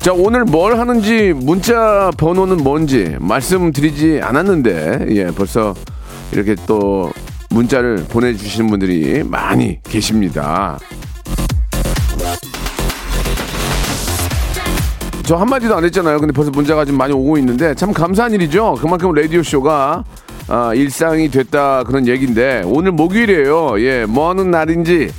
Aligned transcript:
자 0.00 0.14
오늘 0.14 0.44
뭘 0.44 0.78
하는지 0.78 1.34
문자 1.34 2.10
번호는 2.16 2.64
뭔지 2.64 3.16
말씀드리지 3.20 4.20
않았는데 4.22 5.08
예 5.10 5.26
벌써 5.26 5.74
이렇게 6.32 6.56
또 6.66 7.12
문자를 7.50 8.06
보내주시는 8.08 8.70
분들이 8.70 9.22
많이 9.22 9.78
계십니다. 9.82 10.78
저 15.24 15.36
한마디도 15.36 15.76
안 15.76 15.84
했잖아요. 15.84 16.18
근데 16.18 16.32
벌써 16.32 16.50
문자가 16.50 16.86
좀 16.86 16.96
많이 16.96 17.12
오고 17.12 17.36
있는데 17.36 17.74
참 17.74 17.92
감사한 17.92 18.32
일이죠. 18.32 18.76
그만큼 18.80 19.12
라디오 19.12 19.42
쇼가 19.42 20.04
아, 20.48 20.72
일상이 20.74 21.30
됐다 21.30 21.84
그런 21.84 22.08
얘기인데 22.08 22.62
오늘 22.64 22.92
목요일이에요. 22.92 23.78
예, 23.82 24.06
뭐 24.06 24.30
하는 24.30 24.50
날인지 24.50 25.12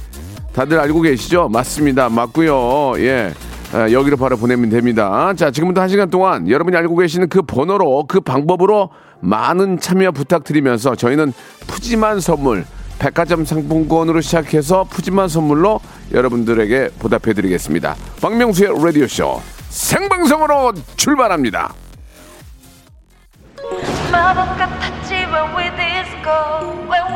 다들 0.54 0.80
알고 0.80 1.02
계시죠? 1.02 1.50
맞습니다. 1.50 2.10
맞고요. 2.10 2.94
예. 2.98 3.32
아, 3.74 3.90
여기로 3.90 4.18
바로 4.18 4.36
보내면 4.38 4.70
됩니다. 4.70 5.34
자, 5.36 5.50
지금부터 5.50 5.82
한 5.82 5.90
시간 5.90 6.10
동안 6.10 6.50
여러분이 6.50 6.76
알고 6.76 6.98
계시는 6.98 7.30
그 7.30 7.42
번호로 7.42 8.06
그 8.08 8.20
방법으로 8.20 8.90
많은 9.22 9.80
참여 9.80 10.12
부탁드리면서 10.12 10.96
저희는 10.96 11.32
푸짐한 11.68 12.20
선물 12.20 12.66
백화점 13.00 13.46
상품권으로 13.46 14.20
시작해서 14.22 14.84
푸짐한 14.84 15.30
선물로 15.30 15.80
여러분들에게 16.14 16.90
보답해 17.00 17.34
드리겠습니다. 17.34 17.96
박명수의 18.22 18.74
라디오 18.84 19.08
쇼 19.08 19.42
생방송으로 19.70 20.74
출발합니다. 20.98 21.74
마법 24.12 24.58
같았지 24.58 25.14
when 25.14 25.56
we 25.56 25.64
disco 25.78 26.32
when 26.90 26.92
we 26.92 26.92
disco 26.92 27.11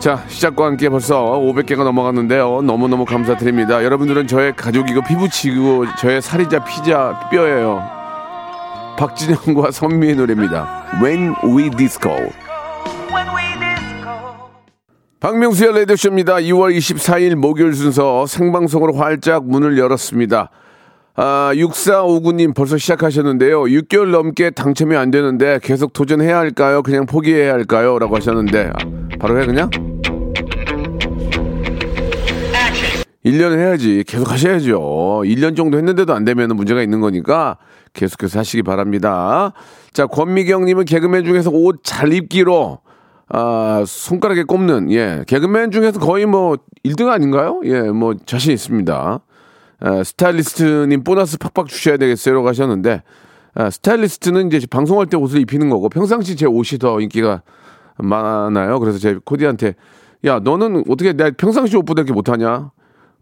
자, 0.00 0.24
시작과 0.28 0.64
함께 0.64 0.88
벌써 0.88 1.22
500개가 1.24 1.84
넘어갔는데요. 1.84 2.62
너무너무 2.62 3.04
감사드립니다. 3.04 3.84
여러분들은 3.84 4.26
저의 4.28 4.56
가족이고 4.56 5.02
피부치고 5.02 5.84
저의 5.98 6.22
살이자 6.22 6.64
피자 6.64 7.28
뼈예요. 7.30 7.82
박진영과 8.98 9.70
선미의 9.70 10.16
노래입니다. 10.16 10.86
When 11.02 11.34
We 11.44 11.68
Disco. 11.76 12.16
박명수의 15.20 15.80
라디오쇼입니다. 15.80 16.36
2월 16.36 16.74
24일 16.74 17.34
목요일 17.34 17.74
순서 17.74 18.24
생방송으로 18.24 18.94
활짝 18.94 19.44
문을 19.46 19.76
열었습니다. 19.76 20.48
아, 21.16 21.50
6459님 21.54 22.54
벌써 22.54 22.78
시작하셨는데요. 22.78 23.64
6개월 23.64 24.10
넘게 24.10 24.48
당첨이 24.50 24.96
안 24.96 25.10
되는데 25.10 25.58
계속 25.62 25.92
도전해야 25.92 26.38
할까요? 26.38 26.82
그냥 26.82 27.04
포기해야 27.04 27.52
할까요? 27.52 27.98
라고 27.98 28.16
하셨는데, 28.16 28.70
아, 28.72 29.18
바로 29.18 29.38
해, 29.38 29.44
그냥? 29.44 29.68
1년 33.24 33.58
해야지. 33.58 34.04
계속 34.06 34.30
하셔야죠. 34.30 35.22
1년 35.24 35.56
정도 35.56 35.76
했는데도 35.76 36.14
안 36.14 36.24
되면 36.24 36.56
문제가 36.56 36.82
있는 36.82 37.00
거니까 37.00 37.58
계속해서 37.92 38.38
하시기 38.38 38.62
바랍니다. 38.62 39.52
자, 39.92 40.06
권미경님은 40.06 40.84
개그맨 40.86 41.24
중에서 41.24 41.50
옷 41.50 41.82
잘 41.82 42.12
입기로 42.12 42.78
아, 43.32 43.84
손가락에 43.86 44.42
꼽는, 44.42 44.90
예, 44.90 45.22
개그맨 45.28 45.70
중에서 45.70 46.00
거의 46.00 46.26
뭐 46.26 46.56
1등 46.84 47.08
아닌가요? 47.10 47.60
예, 47.64 47.82
뭐 47.82 48.14
자신 48.26 48.52
있습니다. 48.52 49.20
아, 49.82 50.02
스타일리스트님 50.02 51.04
보너스 51.04 51.38
팍팍 51.38 51.68
주셔야 51.68 51.96
되겠어요. 51.96 52.34
라고 52.34 52.48
하셨는데, 52.48 53.02
아, 53.54 53.70
스타일리스트는 53.70 54.48
이제 54.48 54.66
방송할 54.68 55.06
때 55.06 55.16
옷을 55.16 55.38
입히는 55.40 55.70
거고, 55.70 55.88
평상시 55.88 56.34
제 56.34 56.46
옷이 56.46 56.80
더 56.80 57.00
인기가 57.00 57.42
많아요. 57.98 58.80
그래서 58.80 58.98
제 58.98 59.16
코디한테, 59.24 59.74
야, 60.24 60.40
너는 60.40 60.82
어떻게 60.88 61.12
내 61.12 61.30
평상시 61.30 61.76
옷보다 61.76 62.00
이렇게 62.02 62.12
못하냐? 62.12 62.72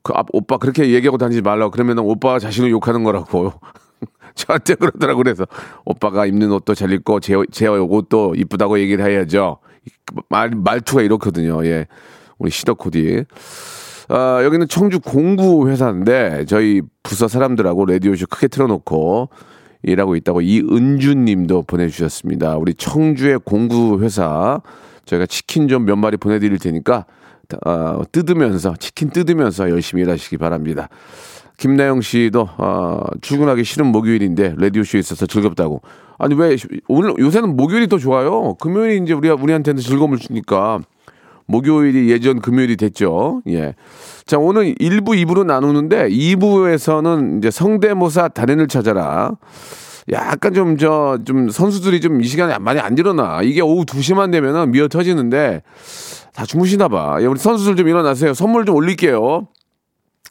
그 0.02 0.12
앞, 0.14 0.26
오빠 0.32 0.58
그렇게 0.58 0.90
얘기하고 0.92 1.18
다니지 1.18 1.42
말라고. 1.42 1.70
그러면 1.70 1.98
오빠가 1.98 2.38
자신을 2.38 2.70
욕하는 2.70 3.04
거라고. 3.04 3.52
저한테 4.34 4.74
그러더라고. 4.74 5.18
그래서 5.22 5.44
오빠가 5.84 6.26
입는 6.26 6.52
옷도 6.52 6.74
잘 6.74 6.92
입고 6.92 7.20
제, 7.20 7.34
제 7.50 7.66
옷도 7.66 8.34
이쁘다고 8.36 8.78
얘기를 8.78 9.04
해야죠. 9.04 9.58
말, 10.28 10.50
말투가 10.50 11.02
이렇거든요. 11.02 11.64
예. 11.66 11.86
우리 12.38 12.50
시더 12.50 12.74
코디. 12.74 13.24
아, 14.08 14.40
여기는 14.42 14.68
청주 14.68 15.00
공구 15.00 15.68
회사인데 15.68 16.44
저희 16.46 16.80
부서 17.02 17.28
사람들하고 17.28 17.84
라디오쇼 17.86 18.26
크게 18.28 18.48
틀어놓고 18.48 19.28
일하고 19.82 20.16
있다고 20.16 20.40
이은주 20.40 21.14
님도 21.14 21.62
보내주셨습니다. 21.62 22.56
우리 22.56 22.74
청주의 22.74 23.38
공구 23.44 24.00
회사 24.02 24.60
저희가 25.04 25.26
치킨 25.26 25.68
좀 25.68 25.84
몇 25.84 25.96
마리 25.96 26.16
보내드릴 26.16 26.58
테니까 26.58 27.06
어, 27.64 28.02
뜯으면서 28.12 28.74
치킨 28.78 29.10
뜯으면서 29.10 29.70
열심히 29.70 30.02
일하시기 30.02 30.36
바랍니다. 30.36 30.88
김나영 31.56 32.02
씨도 32.02 32.48
어, 32.58 33.00
출근하기 33.20 33.64
싫은 33.64 33.86
목요일인데 33.86 34.54
라디오 34.58 34.84
쇼에 34.84 35.00
있어서 35.00 35.26
즐겁다고. 35.26 35.82
아니 36.18 36.34
왜 36.34 36.56
오늘 36.88 37.14
요새는 37.18 37.56
목요일이 37.56 37.88
더 37.88 37.98
좋아요. 37.98 38.54
금요일이 38.54 39.02
이제 39.02 39.12
우리가 39.12 39.36
우리한테는 39.40 39.80
즐거움을 39.80 40.18
주니까 40.18 40.80
목요일이 41.46 42.10
예전 42.10 42.40
금요일이 42.40 42.76
됐죠. 42.76 43.42
예. 43.48 43.74
자, 44.26 44.38
오늘 44.38 44.74
1부, 44.74 45.24
2부로 45.24 45.46
나누는데 45.46 46.10
2부에서는 46.10 47.38
이제 47.38 47.50
성대모사 47.50 48.28
달인을 48.28 48.68
찾아라. 48.68 49.32
약간 50.12 50.54
좀, 50.54 50.76
저, 50.78 51.18
좀 51.24 51.50
선수들이 51.50 52.00
좀 52.00 52.20
이 52.20 52.24
시간에 52.24 52.58
많이 52.58 52.80
안 52.80 52.96
일어나. 52.96 53.42
이게 53.42 53.60
오후 53.60 53.84
2시만 53.84 54.32
되면은 54.32 54.70
미어 54.70 54.88
터지는데 54.88 55.62
다 56.34 56.44
주무시나 56.46 56.88
봐. 56.88 57.18
예, 57.20 57.26
우리 57.26 57.38
선수들 57.38 57.76
좀 57.76 57.88
일어나세요. 57.88 58.32
선물 58.34 58.64
좀 58.64 58.74
올릴게요. 58.76 59.48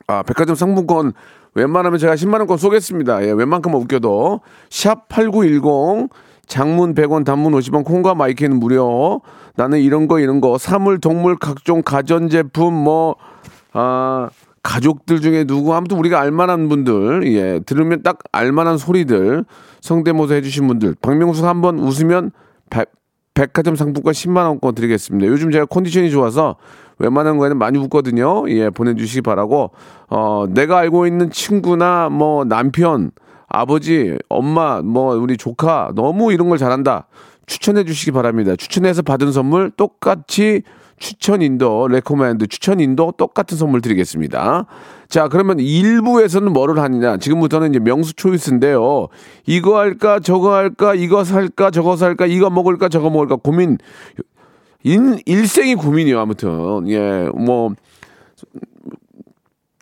아, 0.07 0.23
백화점 0.23 0.55
상품권 0.55 1.13
웬만하면 1.53 1.99
제가 1.99 2.15
10만 2.15 2.39
원권 2.39 2.57
쏘겠습니다. 2.57 3.23
예, 3.25 3.31
웬만큼만 3.31 3.81
웃겨도. 3.81 4.41
샵 4.69 5.07
8910 5.09 6.09
장문 6.47 6.95
100원, 6.95 7.25
단문 7.25 7.51
50원, 7.53 7.83
콩과 7.83 8.15
마이크는 8.15 8.57
무료. 8.57 9.21
나는 9.55 9.79
이런 9.79 10.07
거, 10.07 10.19
이런 10.19 10.39
거. 10.39 10.57
사물, 10.57 10.99
동물, 10.99 11.35
각종 11.37 11.81
가전제품, 11.81 12.73
뭐, 12.73 13.15
아, 13.73 14.29
가족들 14.67 15.21
중에 15.21 15.45
누구, 15.45 15.73
아무튼 15.73 15.97
우리가 15.97 16.19
알만한 16.19 16.67
분들, 16.67 17.25
예, 17.33 17.61
들으면 17.65 18.03
딱 18.03 18.19
알만한 18.33 18.77
소리들, 18.77 19.45
성대모사 19.79 20.33
해주신 20.35 20.67
분들, 20.67 20.95
박명수가 21.01 21.47
한번 21.47 21.79
웃으면 21.79 22.31
백- 22.69 22.91
백화점 23.33 23.77
상품권 23.77 24.11
10만 24.11 24.45
원권 24.45 24.75
드리겠습니다. 24.75 25.25
요즘 25.31 25.51
제가 25.51 25.65
컨디션이 25.67 26.11
좋아서 26.11 26.57
웬만한 26.99 27.37
거에는 27.37 27.57
많이 27.57 27.77
웃거든요. 27.79 28.43
예, 28.49 28.69
보내주시기 28.69 29.21
바라고, 29.21 29.71
어, 30.09 30.45
내가 30.49 30.79
알고 30.79 31.07
있는 31.07 31.29
친구나 31.31 32.09
뭐 32.09 32.43
남편, 32.43 33.11
아버지, 33.47 34.17
엄마, 34.27 34.81
뭐 34.81 35.15
우리 35.15 35.37
조카 35.37 35.93
너무 35.95 36.33
이런 36.33 36.49
걸 36.49 36.57
잘한다. 36.57 37.07
추천해 37.45 37.85
주시기 37.85 38.11
바랍니다. 38.11 38.57
추천해서 38.57 39.01
받은 39.01 39.31
선물 39.31 39.71
똑같이 39.77 40.63
추천인도, 40.97 41.87
recommend 41.87 42.47
추천인도 42.47 43.13
똑같은 43.17 43.57
선물 43.57 43.81
드리겠습니다. 43.81 44.65
자, 45.07 45.27
그러면 45.27 45.57
1부에서는 45.57 46.49
뭐를 46.49 46.79
하느냐? 46.81 47.17
지금부터는 47.17 47.69
이제 47.69 47.79
명수 47.79 48.13
초이스인데요. 48.15 49.07
이거 49.45 49.77
할까, 49.77 50.19
저거 50.19 50.53
할까, 50.53 50.95
이거 50.95 51.23
살까, 51.23 51.71
저거 51.71 51.95
살까, 51.95 52.25
이거 52.25 52.49
먹을까, 52.49 52.89
저거 52.89 53.09
먹을까 53.09 53.37
고민. 53.37 53.77
인, 54.83 55.19
일생이 55.25 55.75
고민이요, 55.75 56.19
아무튼. 56.19 56.87
예, 56.89 57.29
뭐, 57.35 57.73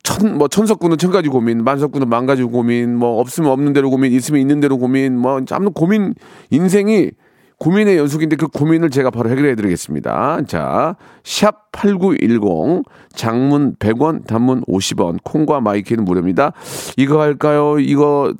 천, 0.03 0.37
뭐, 0.37 0.47
천석구는 0.47 0.97
천 0.97 1.11
가지 1.11 1.29
고민, 1.29 1.63
만석구는 1.63 2.09
만 2.09 2.25
가지 2.25 2.43
고민, 2.43 2.95
뭐, 2.95 3.19
없으면 3.19 3.49
없는 3.51 3.73
대로 3.73 3.89
고민, 3.89 4.11
있으면 4.11 4.41
있는 4.41 4.59
대로 4.59 4.77
고민, 4.77 5.17
뭐, 5.17 5.41
아무튼 5.49 5.73
고민, 5.73 6.13
인생이 6.51 7.11
고민의 7.59 7.97
연속인데 7.97 8.35
그 8.35 8.47
고민을 8.47 8.89
제가 8.89 9.09
바로 9.09 9.29
해결해 9.29 9.55
드리겠습니다. 9.55 10.41
자, 10.47 10.95
샵 11.23 11.71
8910, 11.71 12.83
장문 13.13 13.75
100원, 13.75 14.27
단문 14.27 14.63
50원, 14.65 15.17
콩과 15.23 15.61
my 15.61 15.73
K는 15.73 16.03
무료입니다. 16.03 16.51
이거 16.97 17.21
할까요? 17.21 17.79
이거, 17.79 18.33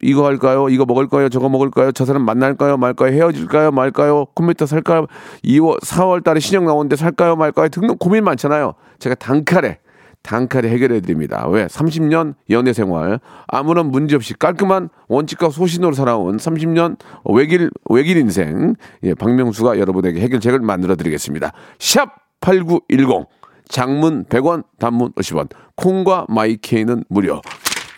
이거 0.00 0.26
할까요? 0.26 0.68
이거 0.68 0.84
먹을까요? 0.84 1.28
저거 1.30 1.48
먹을까요? 1.48 1.90
저 1.92 2.04
사람 2.04 2.22
만날까요? 2.22 2.76
말까요? 2.76 3.12
헤어질까요? 3.12 3.70
말까요? 3.72 4.26
컴퓨터 4.34 4.66
살까요? 4.66 5.06
2월, 5.44 5.80
4월 5.82 6.22
달에 6.22 6.40
신형 6.40 6.66
나오는데 6.66 6.96
살까요? 6.96 7.36
말까요? 7.36 7.68
등등 7.68 7.96
고민 7.98 8.22
많잖아요. 8.24 8.74
제가 8.98 9.14
단칼에, 9.16 9.78
단칼에 10.24 10.70
해결해 10.70 11.00
드립니다. 11.00 11.46
왜? 11.48 11.66
30년 11.66 12.34
연애 12.50 12.72
생활 12.72 13.20
아무런 13.46 13.90
문제 13.90 14.16
없이 14.16 14.34
깔끔한 14.34 14.88
원칙과 15.08 15.50
소신으로 15.50 15.92
살아온 15.92 16.38
30년 16.38 16.96
외길 17.26 17.70
외길 17.90 18.16
인생 18.16 18.74
예, 19.04 19.14
박명수가 19.14 19.78
여러분에게 19.78 20.20
해결책을 20.20 20.60
만들어 20.60 20.96
드리겠습니다. 20.96 21.52
샵 21.78 22.08
8910 22.40 23.26
장문 23.68 24.24
100원 24.24 24.64
단문 24.78 25.12
50원 25.12 25.48
콩과 25.76 26.26
마이케이는 26.28 27.04
무료. 27.08 27.42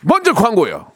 먼저 0.02 0.34
광고요. 0.34 0.95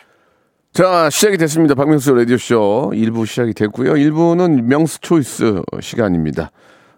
자, 0.73 1.09
시작이 1.09 1.37
됐습니다. 1.37 1.75
박명수 1.75 2.13
라디오쇼 2.13 2.91
1부 2.93 3.25
시작이 3.25 3.53
됐고요. 3.53 3.91
1부는 3.91 4.61
명수 4.61 5.01
초이스 5.01 5.61
시간입니다. 5.81 6.51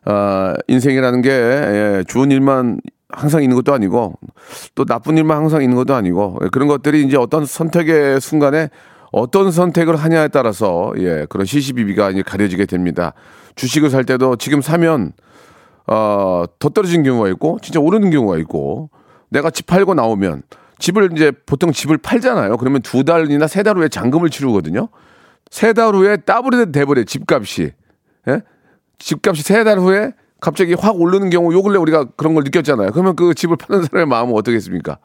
아, 0.06 0.54
인생이라는 0.68 1.22
게 1.24 1.32
예, 1.32 2.04
좋은 2.08 2.30
일만 2.30 2.80
항상 3.10 3.42
있는 3.42 3.56
것도 3.56 3.74
아니고 3.74 4.14
또 4.76 4.86
나쁜 4.86 5.18
일만 5.18 5.38
항상 5.38 5.64
있는 5.64 5.76
것도 5.76 5.96
아니고 5.96 6.38
예, 6.44 6.50
그런 6.50 6.68
것들이 6.68 7.04
이제 7.04 7.18
어떤 7.18 7.48
선택의 7.48 8.22
순간에 8.22 8.70
어떤 9.12 9.50
선택을 9.50 9.96
하냐에 9.96 10.28
따라서 10.28 10.94
예, 11.00 11.26
그런 11.28 11.48
시시비비가 11.48 12.12
이제 12.12 12.22
가려지게 12.22 12.68
됩니다. 12.68 13.14
주식을 13.56 13.90
살 13.90 14.04
때도 14.04 14.36
지금 14.36 14.62
사면 14.62 15.14
어, 15.88 16.44
더 16.60 16.70
떨어진 16.70 17.02
경우가 17.02 17.28
있고 17.30 17.58
진짜 17.64 17.80
오르는 17.80 18.12
경우가 18.12 18.38
있고 18.38 18.92
내가 19.30 19.50
집 19.50 19.66
팔고 19.66 19.96
나오면 19.96 20.44
집을 20.84 21.12
이제 21.14 21.32
보통 21.46 21.72
집을 21.72 21.98
팔잖아요. 21.98 22.58
그러면 22.58 22.82
두 22.82 23.06
달이나 23.06 23.48
세 23.48 23.64
달 23.64 23.78
후에 23.78 23.88
잔금을 23.88 24.30
치르거든요. 24.30 24.90
세 25.50 25.72
달 25.72 25.96
후에 25.96 26.18
더블이 26.26 26.72
돼버려 26.74 27.04
집값이. 27.06 27.72
예? 28.28 28.42
집값이 29.00 29.44
세 29.44 29.64
달 29.64 29.80
후에 29.80 30.12
갑자기 30.42 30.74
확 30.74 31.00
오르는 31.00 31.30
경우 31.30 31.54
요 31.54 31.62
근래 31.64 31.78
우리가 31.78 32.08
그런 32.18 32.34
걸 32.34 32.44
느꼈잖아요. 32.44 32.92
그러면 32.92 33.16
그 33.16 33.34
집을 33.34 33.56
파는 33.56 33.84
사람의 33.84 34.08
마음은 34.08 34.34
어떻겠습니까? 34.36 34.98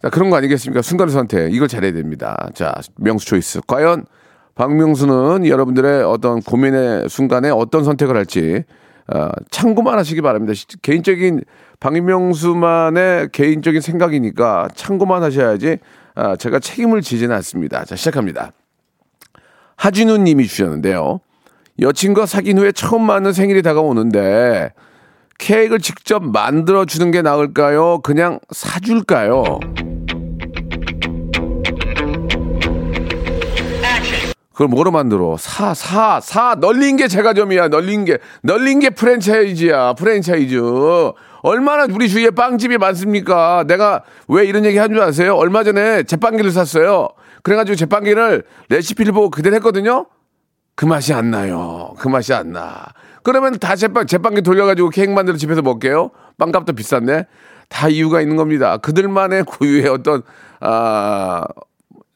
자, 0.00 0.08
그런 0.08 0.30
거 0.30 0.36
아니겠습니까? 0.36 0.80
순간 0.80 1.10
선택. 1.10 1.52
이걸 1.52 1.68
잘해야 1.68 1.92
됩니다. 1.92 2.48
자, 2.54 2.72
명수 2.96 3.26
초이스. 3.26 3.60
과연 3.66 4.06
박명수는 4.54 5.46
여러분들의 5.46 6.02
어떤 6.04 6.40
고민의 6.40 7.10
순간에 7.10 7.50
어떤 7.50 7.84
선택을 7.84 8.16
할지 8.16 8.64
어, 9.12 9.28
참고만 9.50 9.98
하시기 9.98 10.20
바랍니다. 10.22 10.54
시- 10.54 10.66
개인적인 10.82 11.42
박명수만의 11.80 13.28
개인적인 13.32 13.80
생각이니까 13.80 14.68
참고만 14.74 15.22
하셔야지 15.22 15.78
아, 16.14 16.36
제가 16.36 16.58
책임을 16.60 17.02
지지는 17.02 17.34
않습니다. 17.36 17.84
자, 17.84 17.96
시작합니다. 17.96 18.52
하진우 19.76 20.18
님이 20.18 20.46
주셨는데요. 20.46 21.20
여친과 21.80 22.26
사귄 22.26 22.58
후에 22.58 22.70
처음 22.72 23.02
맞는 23.02 23.32
생일이 23.32 23.60
다가오는데 23.62 24.72
케이크를 25.38 25.80
직접 25.80 26.22
만들어 26.24 26.84
주는 26.84 27.10
게 27.10 27.20
나을까요? 27.20 27.98
그냥 28.02 28.38
사줄까요? 28.52 29.58
그걸 34.54 34.68
뭐로 34.68 34.92
만들어? 34.92 35.36
사, 35.36 35.74
사, 35.74 36.20
사. 36.22 36.54
널린 36.60 36.96
게 36.96 37.08
제과점이야. 37.08 37.68
널린 37.68 38.04
게. 38.04 38.18
널린 38.42 38.78
게 38.78 38.90
프랜차이즈야. 38.90 39.94
프랜차이즈. 39.94 40.60
얼마나 41.42 41.86
우리 41.92 42.08
주위에 42.08 42.30
빵집이 42.30 42.78
많습니까? 42.78 43.64
내가 43.66 44.04
왜 44.28 44.46
이런 44.46 44.64
얘기 44.64 44.78
한 44.78 44.90
줄 44.94 45.02
아세요? 45.02 45.34
얼마 45.34 45.64
전에 45.64 46.04
제빵기를 46.04 46.52
샀어요. 46.52 47.08
그래가지고 47.42 47.74
제빵기를 47.74 48.44
레시피를 48.68 49.12
보고 49.12 49.28
그대로 49.28 49.56
했거든요? 49.56 50.06
그 50.76 50.86
맛이 50.86 51.12
안 51.12 51.32
나요. 51.32 51.94
그 51.98 52.06
맛이 52.08 52.32
안 52.32 52.52
나. 52.52 52.86
그러면 53.24 53.58
다 53.58 53.74
제빵, 53.74 54.06
제빵기 54.06 54.42
돌려가지고 54.42 54.90
케이크 54.90 55.10
만들어 55.10 55.36
집에서 55.36 55.62
먹게요? 55.62 56.10
빵값도 56.38 56.74
비싼데? 56.74 57.26
다 57.68 57.88
이유가 57.88 58.20
있는 58.20 58.36
겁니다. 58.36 58.76
그들만의 58.76 59.44
고유의 59.44 59.88
어떤, 59.88 60.22
아, 60.60 61.42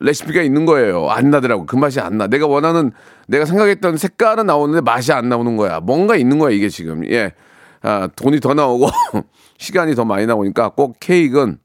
레시피가 0.00 0.42
있는 0.42 0.64
거예요. 0.64 1.08
안 1.08 1.30
나더라고. 1.30 1.66
그 1.66 1.76
맛이 1.76 2.00
안 2.00 2.18
나. 2.18 2.26
내가 2.28 2.46
원하는, 2.46 2.92
내가 3.26 3.44
생각했던 3.44 3.96
색깔은 3.96 4.46
나오는데 4.46 4.80
맛이 4.80 5.12
안 5.12 5.28
나오는 5.28 5.56
거야. 5.56 5.80
뭔가 5.80 6.16
있는 6.16 6.38
거야, 6.38 6.50
이게 6.52 6.68
지금. 6.68 7.04
예. 7.10 7.32
아, 7.82 8.08
돈이 8.16 8.40
더 8.40 8.54
나오고, 8.54 8.88
시간이 9.58 9.94
더 9.94 10.04
많이 10.04 10.26
나오니까 10.26 10.70
꼭 10.70 10.96
케이크는 11.00 11.58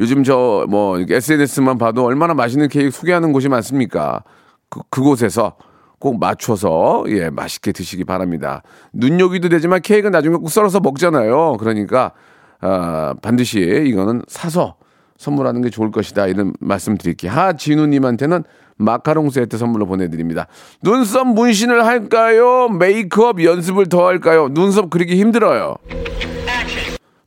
요즘 0.00 0.24
저 0.24 0.64
뭐 0.68 0.98
SNS만 0.98 1.76
봐도 1.78 2.04
얼마나 2.04 2.34
맛있는 2.34 2.68
케이크 2.68 2.90
소개하는 2.90 3.32
곳이 3.32 3.48
많습니까? 3.48 4.24
그, 4.70 4.80
그곳에서 4.90 5.56
꼭 5.98 6.18
맞춰서 6.18 7.04
예 7.08 7.30
맛있게 7.30 7.72
드시기 7.72 8.04
바랍니다. 8.04 8.62
눈요기도 8.92 9.48
되지만 9.50 9.80
케이크는 9.82 10.10
나중에 10.12 10.36
꼭 10.36 10.48
썰어서 10.48 10.80
먹잖아요. 10.80 11.56
그러니까 11.58 12.12
아, 12.60 13.14
반드시 13.22 13.60
이거는 13.60 14.22
사서 14.28 14.76
선물하는 15.18 15.62
게 15.62 15.70
좋을 15.70 15.90
것이다 15.90 16.26
이런 16.26 16.52
말씀 16.60 16.96
드릴게요. 16.98 17.30
하진우님한테는 17.32 18.44
마카롱 18.76 19.30
세트 19.30 19.58
선물로 19.58 19.86
보내드립니다. 19.86 20.46
눈썹 20.82 21.28
문신을 21.28 21.84
할까요? 21.86 22.68
메이크업 22.68 23.44
연습을 23.44 23.88
더 23.88 24.06
할까요? 24.06 24.48
눈썹 24.50 24.90
그리기 24.90 25.16
힘들어요. 25.16 25.76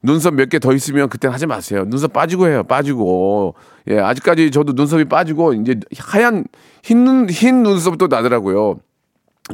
눈썹 0.01 0.35
몇 0.35 0.49
개 0.49 0.59
더 0.59 0.71
있으면 0.73 1.09
그때 1.09 1.27
하지 1.27 1.47
마세요. 1.47 1.83
눈썹 1.87 2.13
빠지고 2.13 2.47
해요. 2.47 2.63
빠지고. 2.63 3.55
예, 3.89 3.99
아직까지 3.99 4.51
저도 4.51 4.73
눈썹이 4.73 5.05
빠지고 5.05 5.53
이제 5.53 5.79
하얀 5.97 6.45
흰, 6.83 7.03
눈, 7.05 7.29
흰 7.29 7.63
눈썹도 7.63 8.07
나더라고요. 8.07 8.79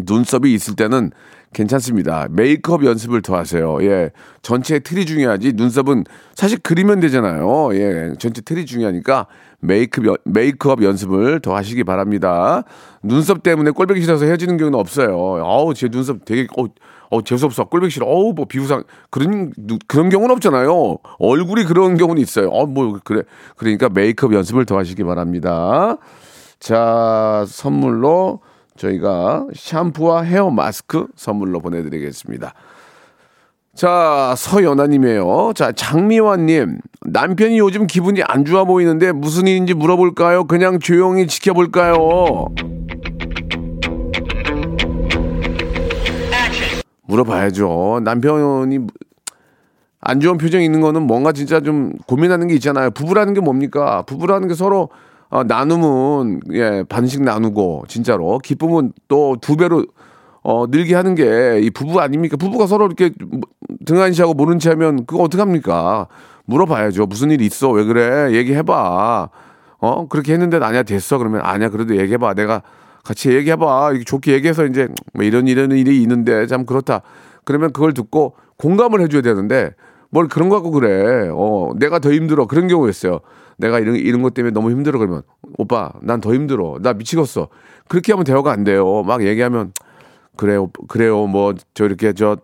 눈썹이 0.02 0.54
있을 0.54 0.76
때는 0.76 1.12
괜찮습니다. 1.54 2.28
메이크업 2.32 2.86
연습을 2.86 3.22
더 3.22 3.36
하세요. 3.36 3.78
예. 3.84 4.12
전체 4.42 4.80
틀이 4.80 5.06
중요하지. 5.06 5.54
눈썹은 5.54 6.06
사실 6.34 6.58
그리면 6.64 7.00
되잖아요. 7.02 7.74
예. 7.76 8.14
전체 8.20 8.42
틀이 8.42 8.66
중요하니까 8.66 9.28
메이크업, 9.60 10.08
연- 10.08 10.16
메이크업 10.26 10.82
연습을 10.84 11.42
더 11.42 11.56
하시기 11.56 11.84
바랍니다. 11.84 12.64
눈썹 13.04 13.44
때문에 13.44 13.72
꼴보기 13.72 14.02
싫어서 14.02 14.26
헤어지는 14.26 14.58
경우는 14.58 14.80
없어요. 14.80 15.16
어우, 15.18 15.74
제 15.74 15.90
눈썹 15.90 16.24
되게, 16.26 16.48
어, 16.58 16.66
어, 17.10 17.22
재수없어. 17.22 17.66
꼴보기 17.66 17.92
싫어. 17.92 18.06
어우, 18.08 18.34
뭐 18.34 18.46
비우상. 18.46 18.84
그런, 19.10 19.52
누- 19.58 19.78
그런 19.88 20.10
경우는 20.10 20.34
없잖아요. 20.36 20.98
얼굴이 21.20 21.66
그런 21.66 21.98
경우는 21.98 22.22
있어요. 22.22 22.48
어, 22.50 22.66
뭐, 22.66 22.98
그래. 23.04 23.24
그러니까 23.58 23.90
메이크업 23.90 24.34
연습을 24.34 24.66
더 24.66 24.78
하시기 24.78 25.04
바랍니다. 25.04 25.98
자, 26.60 27.44
선물로 27.48 28.40
저희가 28.78 29.48
샴푸와 29.54 30.22
헤어 30.24 30.50
마스크 30.50 31.08
선물로 31.16 31.60
보내드리겠습니다. 31.60 32.54
자, 33.74 34.34
서연아님이에요. 34.38 35.54
자, 35.56 35.72
장미화님. 35.72 36.80
남편이 37.06 37.58
요즘 37.60 37.88
기분이 37.88 38.22
안 38.24 38.46
좋아 38.46 38.66
보이는데 38.66 39.12
무슨 39.12 39.48
일인지 39.48 39.74
물어볼까요? 39.74 40.46
그냥 40.46 40.80
조용히 40.80 41.28
지켜볼까요? 41.28 42.48
물어봐야죠. 47.04 48.02
남편이 48.04 48.80
안 50.00 50.20
좋은 50.20 50.38
표정이 50.38 50.66
있는 50.66 50.82
거는 50.82 51.04
뭔가 51.04 51.32
진짜 51.32 51.60
좀 51.62 51.94
고민하는 52.08 52.48
게 52.48 52.56
있잖아요. 52.56 52.92
부부라는 52.92 53.34
게 53.34 53.42
뭡니까? 53.42 54.04
부부라는 54.04 54.48
게 54.48 54.54
서로 54.54 54.90
어, 55.32 55.44
나눔은 55.44 56.42
예 56.54 56.84
반씩 56.90 57.24
나누고 57.24 57.86
진짜로 57.88 58.38
기쁨은 58.40 58.92
또 59.08 59.36
두 59.42 59.56
배로 59.58 59.86
어, 60.44 60.66
늘게 60.68 60.94
하는 60.96 61.16
게 61.16 61.60
이 61.64 61.70
부부 61.70 62.00
아닙니까? 62.02 62.36
부부가 62.38 62.68
서로 62.68 62.86
이렇게 62.88 63.12
등한시하고 63.86 64.34
모른 64.34 64.60
체 64.60 64.70
하면 64.70 65.06
그거 65.06 65.24
어떡합니까? 65.24 66.08
물어봐야죠. 66.46 67.06
무슨 67.06 67.32
일 67.32 67.42
있어? 67.42 67.70
왜 67.72 67.84
그래? 67.86 68.34
얘기해봐. 68.36 69.30
어? 69.80 70.08
그렇게 70.10 70.34
했는데 70.34 70.58
아니야 70.58 70.84
됐어. 70.84 71.18
그러면 71.18 71.42
아니야 71.44 71.70
그래도 71.70 71.96
얘기해봐. 71.98 72.34
내가 72.34 72.62
같이 73.04 73.30
얘기해봐. 73.32 73.92
이렇게 73.92 74.04
좋게 74.04 74.34
얘기해서 74.34 74.66
이제 74.66 74.88
뭐 75.14 75.24
이런 75.24 75.48
이런 75.48 75.72
일이 75.72 76.02
있는데 76.02 76.46
참 76.48 76.66
그렇다. 76.66 77.02
그러면 77.46 77.72
그걸 77.72 77.94
듣고 77.94 78.36
공감을 78.58 79.02
해줘야 79.02 79.22
되는데 79.22 79.72
뭘 80.10 80.28
그런 80.28 80.50
거 80.50 80.56
갖고 80.56 80.72
그래. 80.72 81.30
어, 81.32 81.72
내가 81.78 82.00
더 82.00 82.12
힘들어. 82.12 82.48
그런 82.48 82.68
경우 82.68 82.90
있어요. 82.90 83.22
내가 83.62 83.80
이런, 83.80 83.96
이런 83.96 84.22
것 84.22 84.34
때문에 84.34 84.52
너무 84.54 84.72
힘들어. 84.72 85.00
그러면 85.00 85.22
오빠, 85.58 85.92
난 86.02 86.20
더 86.20 86.34
힘들어. 86.34 86.78
나 86.82 86.94
미치겠어. 86.94 87.48
그렇게 87.88 88.12
하면 88.12 88.26
대화가 88.26 88.52
안 88.52 88.64
돼요. 88.66 89.04
막 89.04 89.24
얘기하면 89.26 89.72
그래요, 90.36 90.70
그래요. 90.88 91.28
뭐, 91.28 91.54
저 91.74 91.86
이렇게 91.86 92.14
저 92.14 92.38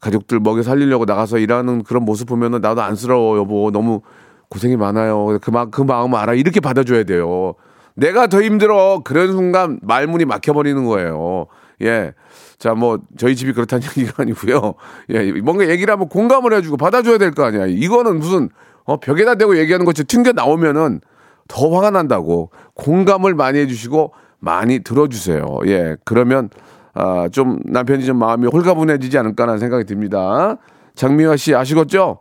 가족들 0.00 0.40
먹여 0.40 0.62
살리려고 0.62 1.04
나가서 1.04 1.38
일하는 1.38 1.82
그런 1.84 2.04
모습 2.04 2.26
보면은 2.28 2.60
나도 2.60 2.82
안쓰러워, 2.82 3.36
여보. 3.38 3.70
너무 3.70 4.00
고생이 4.48 4.76
많아요. 4.76 5.38
그, 5.40 5.50
마, 5.50 5.66
그 5.66 5.82
마음 5.82 6.14
알아. 6.14 6.34
이렇게 6.34 6.60
받아줘야 6.60 7.04
돼요. 7.04 7.54
내가 7.94 8.26
더 8.26 8.42
힘들어. 8.42 9.00
그런 9.04 9.32
순간 9.32 9.78
말문이 9.82 10.24
막혀버리는 10.24 10.84
거예요. 10.84 11.46
예. 11.82 12.14
자, 12.58 12.74
뭐, 12.74 12.98
저희 13.18 13.34
집이 13.36 13.52
그렇다는 13.52 13.84
얘기가 13.96 14.22
아니고요. 14.22 14.74
예, 15.10 15.32
뭔가 15.40 15.68
얘기를 15.68 15.92
하면 15.92 16.08
공감을 16.08 16.52
해주고 16.54 16.76
받아줘야 16.76 17.18
될 17.18 17.32
거 17.32 17.44
아니야. 17.44 17.66
이거는 17.66 18.18
무슨, 18.18 18.48
어, 18.84 18.98
벽에다 18.98 19.36
대고 19.36 19.58
얘기하는 19.58 19.84
것이 19.86 20.04
튕겨 20.04 20.32
나오면은 20.32 21.00
더 21.48 21.70
화가 21.70 21.90
난다고. 21.90 22.50
공감을 22.74 23.34
많이 23.34 23.58
해주시고 23.60 24.12
많이 24.38 24.80
들어주세요. 24.80 25.44
예, 25.66 25.96
그러면, 26.04 26.50
아, 26.94 27.28
좀 27.30 27.60
남편이 27.64 28.04
좀 28.04 28.18
마음이 28.18 28.48
홀가분해지지 28.48 29.18
않을까라는 29.18 29.58
생각이 29.58 29.84
듭니다. 29.84 30.56
장미화 30.94 31.36
씨 31.36 31.54
아시겠죠? 31.54 32.18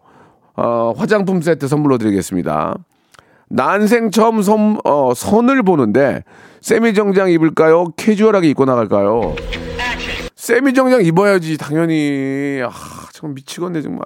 어, 0.56 0.94
화장품 0.96 1.41
세트 1.41 1.68
선물로 1.68 1.98
드리겠습니다. 1.98 2.75
난생 3.50 4.12
처음 4.12 4.41
선, 4.41 4.77
어, 4.86 5.13
선을 5.13 5.63
보는데 5.63 6.24
세미 6.62 6.94
정장 6.94 7.30
입을까요? 7.30 7.86
캐주얼하게 7.98 8.50
입고 8.50 8.65
나갈까요? 8.65 9.36
세미 10.36 10.74
정장 10.74 11.03
입어야지 11.03 11.58
당연히 11.58 12.62
아 12.65 12.72
정말 13.13 13.36
미치겠네 13.36 13.82
정말 13.82 14.06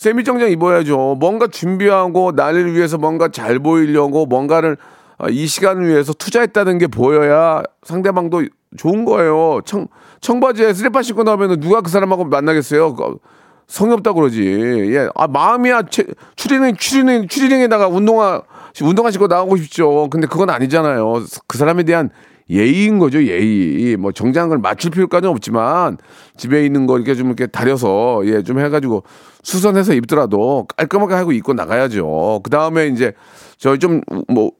세미 0.00 0.24
정장 0.24 0.50
입어야죠. 0.50 1.16
뭔가 1.20 1.46
준비하고 1.46 2.32
나를 2.34 2.74
위해서 2.74 2.96
뭔가 2.96 3.28
잘 3.28 3.58
보이려고 3.58 4.24
뭔가를 4.24 4.78
아, 5.18 5.26
이 5.28 5.46
시간을 5.46 5.86
위해서 5.88 6.14
투자했다는 6.14 6.78
게 6.78 6.86
보여야 6.86 7.62
상대방도 7.82 8.44
좋은 8.78 9.04
거예요. 9.04 9.60
청 9.66 9.88
청바지에 10.22 10.72
슬리퍼 10.72 11.02
신고 11.02 11.22
나오면 11.22 11.60
누가 11.60 11.82
그 11.82 11.90
사람하고 11.90 12.24
만나겠어요? 12.24 12.94
그, 12.94 13.18
성의 13.66 13.92
없다 13.92 14.14
그러지. 14.14 14.42
예 14.42 15.06
아 15.14 15.26
마음이야. 15.28 15.82
채- 15.90 16.06
추리닝 16.34 16.76
추리닝 16.76 17.28
추리닝에다가 17.28 17.86
운동화 17.88 18.40
운동화 18.82 19.10
신고 19.10 19.26
나가고 19.26 19.58
싶죠. 19.58 20.08
근데 20.08 20.26
그건 20.26 20.48
아니잖아요. 20.48 21.24
그 21.46 21.58
사람에 21.58 21.82
대한 21.82 22.08
예의인 22.50 22.98
거죠, 22.98 23.22
예의. 23.22 23.96
뭐 23.96 24.12
정장을 24.12 24.56
맞출 24.58 24.90
필요까지는 24.90 25.30
없지만 25.30 25.98
집에 26.36 26.64
있는 26.66 26.86
거 26.86 26.96
이렇게 26.96 27.14
좀 27.14 27.28
이렇게 27.28 27.46
다려서 27.46 28.22
예, 28.24 28.42
좀 28.42 28.58
해가지고 28.58 29.04
수선해서 29.42 29.94
입더라도 29.94 30.66
깔끔하게 30.76 31.14
하고 31.14 31.32
입고 31.32 31.54
나가야죠. 31.54 32.40
그 32.42 32.50
다음에 32.50 32.88
이제 32.88 33.12
저희 33.58 33.78
좀 33.78 34.00
뭐 34.28 34.52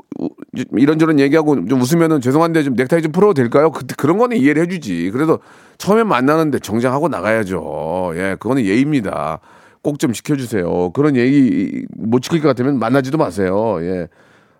이런저런 0.76 1.20
얘기하고 1.20 1.66
좀 1.66 1.80
웃으면은 1.80 2.20
죄송한데 2.20 2.62
좀 2.64 2.74
넥타이 2.74 3.02
좀 3.02 3.12
풀어도 3.12 3.34
될까요? 3.34 3.70
그, 3.70 3.84
그런 3.96 4.18
거는 4.18 4.36
이해를 4.36 4.62
해주지. 4.62 5.10
그래도 5.12 5.38
처음에 5.78 6.02
만나는데 6.04 6.58
정장하고 6.58 7.08
나가야죠. 7.08 8.12
예, 8.16 8.36
그거는 8.38 8.64
예의입니다. 8.64 9.40
꼭 9.82 9.98
좀 9.98 10.12
지켜주세요. 10.12 10.90
그런 10.90 11.16
예의 11.16 11.84
못 11.96 12.20
지킬 12.20 12.42
것 12.42 12.48
같으면 12.48 12.78
만나지도 12.78 13.16
마세요. 13.16 13.78
예. 13.80 14.08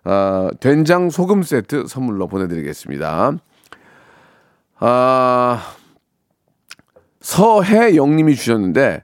아, 0.03 0.49
된장 0.59 1.09
소금 1.09 1.43
세트 1.43 1.85
선물로 1.87 2.27
보내드리겠습니다. 2.27 3.33
아, 4.79 5.61
서혜영님이 7.19 8.35
주셨는데, 8.35 9.03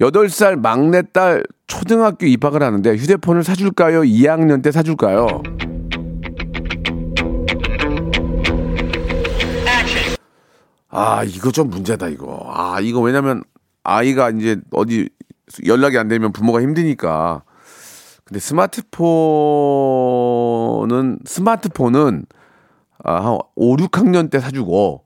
8살 0.00 0.56
막내딸 0.56 1.44
초등학교 1.68 2.26
입학을 2.26 2.62
하는데 2.62 2.96
휴대폰을 2.96 3.44
사줄까요? 3.44 4.00
2학년 4.00 4.62
때 4.62 4.72
사줄까요? 4.72 5.42
아, 10.88 11.24
이거 11.24 11.50
좀 11.52 11.70
문제다, 11.70 12.08
이거. 12.08 12.44
아, 12.52 12.80
이거 12.80 13.00
왜냐면 13.00 13.42
아이가 13.84 14.30
이제 14.30 14.60
어디 14.72 15.08
연락이 15.66 15.96
안 15.98 16.08
되면 16.08 16.32
부모가 16.32 16.60
힘드니까. 16.60 17.42
근데 18.24 18.40
스마트폰은 18.40 18.88
스마트폰은 21.24 22.26
아, 23.04 23.14
한 23.16 23.38
5, 23.54 23.76
6학년 23.76 24.30
때 24.30 24.40
사주고 24.40 25.02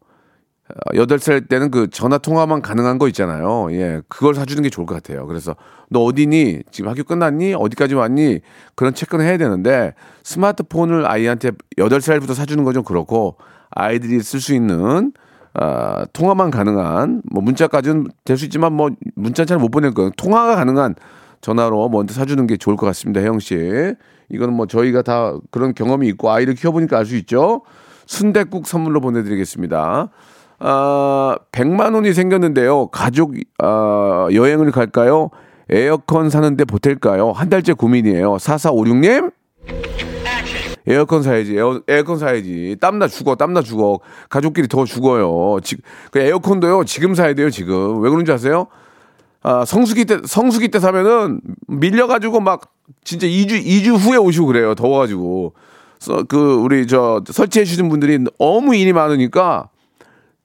어, 0.69 0.93
8살 0.95 1.49
때는 1.49 1.71
그 1.71 1.89
전화 1.91 2.19
통화만 2.19 2.63
가능한 2.63 2.99
거 2.99 3.09
있잖아요. 3.09 3.73
예. 3.73 4.03
그걸 4.09 4.35
사주는 4.35 4.63
게 4.63 4.69
좋을 4.71 4.87
것 4.87 4.95
같아요. 4.95 5.27
그래서 5.27 5.57
너 5.91 6.01
어디니? 6.05 6.63
지금 6.71 6.91
학교 6.91 7.03
끝났니? 7.03 7.55
어디까지 7.55 7.95
왔니? 7.95 8.41
그런 8.77 8.95
체크는 8.95 9.25
해야 9.25 9.37
되는데 9.39 9.95
스마트폰을 10.25 11.07
아이한테 11.07 11.53
8살부터 11.79 12.35
사주는 12.35 12.63
건 12.65 12.75
좀 12.75 12.85
그렇고 12.85 13.37
아이들이 13.71 14.21
쓸 14.21 14.41
수 14.41 14.55
있는 14.55 15.13
아, 15.55 16.05
통화만 16.13 16.51
가능한 16.51 17.23
뭐 17.33 17.43
문자까지는 17.43 18.09
될 18.25 18.37
수 18.37 18.45
있지만 18.45 18.75
뭐 18.75 18.91
문자 19.17 19.45
잘 19.45 19.59
못 19.59 19.71
보낼 19.71 19.93
거예요. 19.95 20.11
통화가 20.17 20.55
가능한 20.55 20.95
전화로 21.41 21.89
먼저 21.89 22.15
사주는 22.15 22.47
게 22.47 22.57
좋을 22.57 22.77
것 22.77 22.87
같습니다, 22.87 23.21
혜영 23.21 23.39
씨. 23.39 23.95
이거는 24.31 24.55
뭐 24.55 24.67
저희가 24.67 25.03
다 25.03 25.35
그런 25.51 25.75
경험이 25.75 26.09
있고 26.09 26.31
아이를 26.31 26.55
키워보니까 26.55 26.99
알 26.99 27.07
수 27.07 27.17
있죠. 27.17 27.63
순대국 28.07 28.67
선물로 28.67 29.01
보내드리겠습니다. 29.01 30.09
아, 30.61 31.37
100만 31.53 31.95
원이 31.95 32.13
생겼는데요. 32.15 32.89
가족 32.89 33.35
아, 33.59 34.29
여행을 34.33 34.71
갈까요? 34.73 35.31
에어컨 35.71 36.31
사는데 36.31 36.65
보탤까요? 36.65 37.33
한 37.33 37.49
달째 37.51 37.75
고민이에요. 37.75 38.37
4456님? 38.37 39.33
에어컨 40.87 41.23
사야지. 41.23 41.55
에어, 41.57 41.83
에어컨 41.87 42.19
사야지. 42.19 42.77
땀나 42.81 43.09
죽어. 43.09 43.35
땀나 43.37 43.61
죽어. 43.61 44.01
가족끼리 44.31 44.69
더 44.69 44.87
죽어요. 44.87 45.61
지, 45.63 45.77
그 46.11 46.19
에어컨도요. 46.19 46.85
지금 46.85 47.15
사야 47.15 47.35
돼요. 47.35 47.51
지금. 47.51 48.01
왜 48.03 48.09
그런지 48.09 48.33
아세요? 48.33 48.69
아, 49.43 49.65
성수기 49.65 50.05
때 50.05 50.19
성수기 50.25 50.69
때 50.69 50.81
사면은 50.81 51.41
밀려 51.67 52.07
가지고 52.07 52.41
막 52.41 52.73
진짜 53.05 53.27
2주 53.27 53.65
2주 53.65 53.97
후에 53.97 54.17
오시고 54.17 54.47
그래요. 54.47 54.75
더워 54.75 54.99
가지고. 54.99 55.55
서, 56.01 56.23
그 56.23 56.55
우리 56.55 56.87
저 56.87 57.23
설치해 57.29 57.65
주신 57.65 57.89
분들이 57.89 58.19
너무 58.39 58.77
일이 58.77 58.93
많으니까 58.93 59.69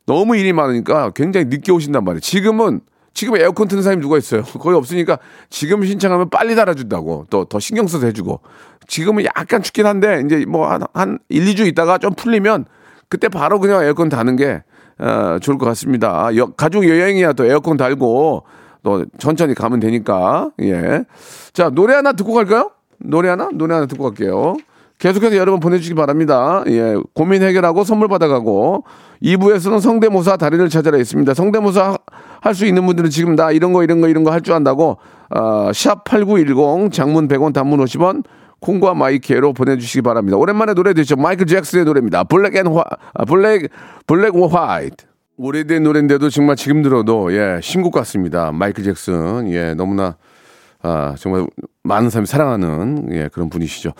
너무 0.06 0.36
일이 0.36 0.52
많으니까 0.52 1.12
굉장히 1.12 1.46
늦게 1.46 1.72
오신단 1.72 2.04
말이에요. 2.04 2.20
지금은 2.22 2.82
지금 3.14 3.36
에어컨 3.38 3.68
트는 3.68 3.84
사람이 3.84 4.02
누가 4.02 4.18
있어요? 4.18 4.42
거의 4.60 4.76
없으니까 4.76 5.20
지금 5.52 5.86
신청하면 5.86 6.30
빨리 6.32 6.56
달아준다고 6.56 7.28
또 7.30 7.46
더 7.46 7.60
신경 7.60 7.86
써서 7.88 8.08
해주고 8.08 8.40
지금은 8.88 9.26
약간 9.26 9.62
춥긴 9.62 9.86
한데 9.86 10.24
이제 10.26 10.44
뭐 10.46 10.68
한 10.68 10.82
한 10.94 11.20
1, 11.30 11.46
2주 11.46 11.68
있다가 11.68 12.00
좀 12.00 12.14
풀리면 12.16 12.66
그때 13.08 13.30
바로 13.30 13.60
그냥 13.60 13.84
에어컨 13.84 14.10
다는 14.10 14.36
게 14.36 14.64
어, 14.98 15.38
좋을 15.40 15.60
것 15.60 15.66
같습니다. 15.68 16.36
여- 16.36 16.48
가족 16.54 16.88
여행이야 16.90 17.34
또 17.34 17.46
에어컨 17.46 17.78
달고 17.78 18.44
또 18.84 19.06
천천히 19.18 19.54
가면 19.56 19.80
되니까 19.80 20.52
예. 20.62 21.06
자 21.54 21.70
노래 21.70 21.96
하나 21.96 22.12
듣고 22.14 22.34
갈까요? 22.34 22.72
노래 23.00 23.30
하나 23.30 23.50
노래 23.54 23.74
하나 23.74 23.86
듣고 23.88 24.04
갈게요. 24.04 24.56
계속해서 25.00 25.36
여러분 25.36 25.60
보내주시기 25.60 25.96
바랍니다. 25.96 26.64
예, 26.68 26.96
고민 27.14 27.42
해결하고 27.44 27.84
선물 27.84 28.08
받아가고 28.08 28.86
2부에서는 29.22 29.80
성대모사 29.82 30.38
달인을 30.38 30.70
찾아라 30.70 30.98
있습니다. 30.98 31.34
성대모사 31.34 31.98
할 32.42 32.54
수 32.54 32.66
있는 32.66 32.86
분들은 32.86 33.10
지금 33.10 33.36
나 33.36 33.52
이런 33.52 33.74
거 33.74 33.84
이런 33.84 34.00
거 34.02 34.08
이런 34.08 34.24
거 34.24 34.32
할 34.32 34.42
줄 34.42 34.54
안다고 34.54 34.98
어, 35.30 35.70
샵8910 35.72 36.92
장문 36.92 37.28
100원 37.28 37.54
단문 37.54 37.80
50원 37.84 38.24
콩과 38.60 38.94
my 38.94 39.17
K로 39.17 39.52
보내주시기 39.54 40.02
바랍니다. 40.04 40.38
오랜만에 40.38 40.74
노래 40.74 40.94
듣죠. 40.94 41.16
마이클 41.18 41.46
잭슨의 41.48 41.84
노래입니다. 41.86 42.24
Black 42.26 42.56
and 42.56 42.68
Whi, 42.68 42.84
아, 43.14 43.26
Black, 43.26 43.70
Black 44.08 44.36
or 44.36 44.48
White. 44.48 45.06
오래된 45.38 45.84
노래인데도 45.84 46.30
정말 46.30 46.56
지금 46.56 46.82
들어도 46.84 47.34
예, 47.34 47.60
신곡 47.62 47.94
같습니다. 47.94 48.52
마이클 48.52 48.84
잭슨. 48.84 49.52
예, 49.52 49.74
너무나 49.74 50.18
아, 50.82 51.16
정말 51.18 51.48
많은 51.84 52.10
사람이 52.10 52.28
사랑하는 52.28 53.10
예, 53.12 53.30
그런 53.30 53.50
분이시죠. 53.50 53.94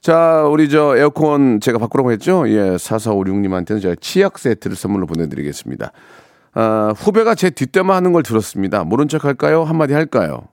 자, 0.00 0.44
우리 0.50 0.68
저 0.68 0.96
에어컨 0.96 1.60
제가 1.60 1.78
바꾸라고 1.78 2.10
했죠? 2.12 2.48
예, 2.48 2.76
4456님한테는 2.76 3.80
제가 3.82 3.94
치약 4.00 4.38
세트를 4.38 4.76
선물로 4.76 5.06
보내드리겠습니다. 5.06 5.92
아, 6.54 6.92
후배가 6.96 7.34
제 7.34 7.50
뒷담화 7.50 7.94
하는 7.94 8.12
걸 8.12 8.22
들었습니다. 8.22 8.84
모른 8.84 9.06
척 9.06 9.24
할까요? 9.24 9.62
한마디 9.62 9.94
할까요? 9.94 10.48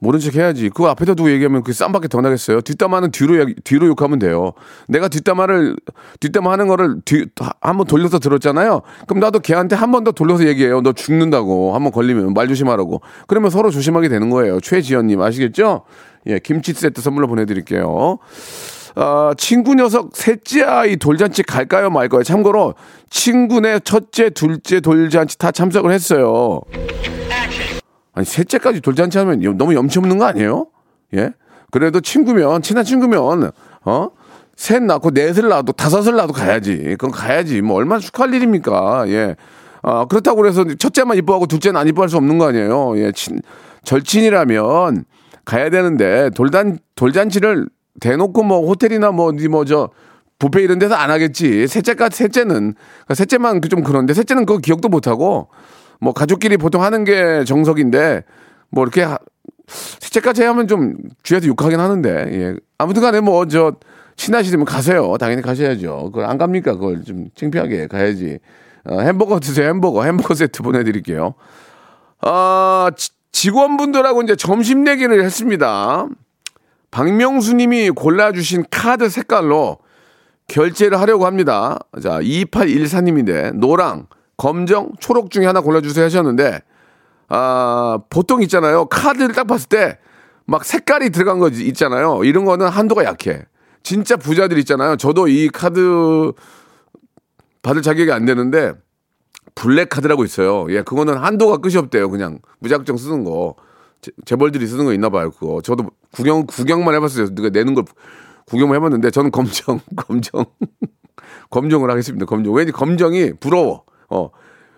모른 0.00 0.18
척 0.18 0.34
해야지. 0.34 0.70
그거 0.70 0.88
앞에다 0.88 1.14
두고 1.14 1.30
얘기하면 1.30 1.62
그 1.62 1.72
쌈밖에 1.74 2.08
더 2.08 2.20
나겠어요. 2.22 2.62
뒷담화는 2.62 3.10
뒤로, 3.10 3.46
뒤로 3.64 3.86
욕하면 3.86 4.18
돼요. 4.18 4.52
내가 4.88 5.08
뒷담화를, 5.08 5.76
뒷담화 6.20 6.50
하는 6.52 6.68
거를 6.68 6.96
뒤, 7.04 7.26
한번 7.60 7.86
돌려서 7.86 8.18
들었잖아요. 8.18 8.80
그럼 9.06 9.20
나도 9.20 9.40
걔한테 9.40 9.76
한 9.76 9.90
번 9.90 10.04
더 10.04 10.12
돌려서 10.12 10.46
얘기해요. 10.46 10.80
너 10.80 10.92
죽는다고. 10.92 11.74
한번 11.74 11.92
걸리면 11.92 12.32
말 12.32 12.48
조심하라고. 12.48 13.02
그러면 13.26 13.50
서로 13.50 13.70
조심하게 13.70 14.08
되는 14.08 14.30
거예요. 14.30 14.58
최지연님 14.60 15.20
아시겠죠? 15.20 15.82
예, 16.26 16.38
김치 16.38 16.72
세트 16.72 17.00
선물로 17.02 17.28
보내드릴게요. 17.28 18.18
아, 18.96 19.34
친구 19.36 19.74
녀석 19.74 20.16
셋째 20.16 20.62
아이 20.62 20.96
돌잔치 20.96 21.42
갈까요 21.42 21.90
말까요? 21.90 22.22
참고로 22.22 22.74
친구네 23.10 23.80
첫째, 23.80 24.30
둘째 24.30 24.80
돌잔치 24.80 25.38
다 25.38 25.50
참석을 25.52 25.92
했어요. 25.92 26.60
아니 28.12 28.24
셋째까지 28.26 28.80
돌잔치 28.80 29.18
하면 29.18 29.42
여- 29.44 29.52
너무 29.52 29.74
염치 29.74 29.98
없는 29.98 30.18
거 30.18 30.24
아니에요? 30.24 30.66
예? 31.14 31.30
그래도 31.70 32.00
친구면 32.00 32.62
친한 32.62 32.84
친구면 32.84 33.50
어? 33.84 34.10
셋 34.56 34.82
낳고 34.82 35.10
넷을 35.12 35.48
낳아도 35.48 35.72
다섯을 35.72 36.16
낳아도 36.16 36.32
가야지. 36.32 36.76
그건 36.98 37.10
가야지. 37.12 37.62
뭐 37.62 37.76
얼마나 37.76 38.00
축하할 38.00 38.34
일입니까? 38.34 39.04
예. 39.08 39.36
아, 39.82 40.04
그렇다고 40.04 40.36
그래서 40.42 40.64
첫째만 40.78 41.16
이뻐하고 41.16 41.46
둘째는 41.46 41.80
안 41.80 41.88
이뻐할 41.88 42.08
수 42.10 42.16
없는 42.18 42.36
거 42.36 42.48
아니에요? 42.48 42.98
예. 42.98 43.12
친, 43.12 43.40
절친이라면 43.84 45.04
가야 45.44 45.70
되는데 45.70 46.30
돌단 46.34 46.78
돌잔치를 46.96 47.66
대놓고 48.00 48.42
뭐 48.42 48.66
호텔이나 48.66 49.10
뭐 49.12 49.26
어디 49.26 49.48
뭐저 49.48 49.90
부페 50.38 50.62
이런 50.62 50.78
데서 50.78 50.94
안 50.94 51.10
하겠지. 51.10 51.66
셋째가 51.66 52.10
셋째는 52.10 52.74
그러니까 52.74 53.14
셋째만 53.14 53.60
그좀 53.60 53.82
그런데 53.82 54.12
셋째는 54.14 54.44
그거 54.46 54.58
기억도 54.58 54.88
못 54.88 55.06
하고 55.06 55.48
뭐 56.00 56.12
가족끼리 56.12 56.56
보통 56.56 56.82
하는 56.82 57.04
게 57.04 57.44
정석인데 57.44 58.24
뭐 58.70 58.84
이렇게 58.84 59.02
하- 59.02 59.18
셋째까지 59.68 60.42
하면 60.42 60.66
좀 60.66 60.96
주위에서 61.22 61.46
욕하긴 61.46 61.78
하는데 61.78 62.10
예. 62.32 62.56
아무튼간에 62.78 63.20
뭐 63.20 63.46
저 63.46 63.76
친하시면 64.16 64.64
가세요. 64.66 65.16
당연히 65.18 65.40
가셔야죠. 65.42 66.10
그걸 66.12 66.26
안 66.26 66.36
갑니까? 66.36 66.74
그걸 66.74 67.04
좀 67.04 67.28
창피하게 67.34 67.86
가야지. 67.86 68.38
어, 68.84 69.00
햄버거 69.00 69.40
드세요. 69.40 69.68
햄버거 69.68 70.04
햄버거 70.04 70.34
세트 70.34 70.60
보내드릴게요. 70.64 71.34
아 72.20 72.90
지- 72.96 73.10
직원분들하고 73.32 74.22
이제 74.22 74.36
점심 74.36 74.84
내기를 74.84 75.22
했습니다. 75.24 76.06
박명수님이 76.90 77.90
골라주신 77.90 78.64
카드 78.70 79.08
색깔로 79.08 79.78
결제를 80.48 81.00
하려고 81.00 81.24
합니다. 81.26 81.78
자, 82.02 82.18
2814님인데, 82.20 83.54
노랑, 83.54 84.06
검정, 84.44 84.92
초록 85.00 85.30
중에 85.30 85.44
하나 85.44 85.60
골라주세요 85.60 86.02
하셨는데, 86.06 86.62
아, 87.28 87.98
보통 88.08 88.40
있잖아요. 88.40 88.86
카드를 88.86 89.34
딱 89.34 89.46
봤을 89.46 89.68
때, 89.68 89.98
막 90.46 90.64
색깔이 90.64 91.10
들어간 91.10 91.38
거 91.38 91.48
있잖아요. 91.50 92.24
이런 92.24 92.46
거는 92.46 92.66
한도가 92.68 93.04
약해. 93.04 93.44
진짜 93.82 94.16
부자들 94.16 94.56
있잖아요. 94.60 94.96
저도 94.96 95.28
이 95.28 95.50
카드 95.50 96.32
받을 97.60 97.82
자격이 97.82 98.10
안 98.12 98.24
되는데, 98.24 98.72
블랙 99.54 99.90
카드라고 99.90 100.24
있어요. 100.24 100.64
예, 100.70 100.80
그거는 100.80 101.18
한도가 101.18 101.58
끝이 101.58 101.76
없대요. 101.76 102.08
그냥 102.08 102.38
무작정 102.60 102.96
쓰는 102.96 103.24
거. 103.24 103.56
재- 104.00 104.12
재벌들이 104.24 104.66
쓰는 104.66 104.86
거 104.86 104.94
있나 104.94 105.10
봐요. 105.10 105.30
그거. 105.32 105.60
저도 105.60 105.90
구경 106.12 106.46
구경만 106.46 106.94
해봤어요. 106.94 107.34
누가 107.34 107.50
내는 107.50 107.74
걸 107.74 107.84
구경만 108.46 108.76
해봤는데 108.76 109.10
저는 109.10 109.30
검정 109.32 109.80
검정 109.96 110.46
검정을 111.50 111.90
하겠습니다. 111.90 112.24
검정. 112.24 112.54
왠지 112.54 112.72
검정이 112.72 113.34
부러워. 113.38 113.84
어. 114.10 114.30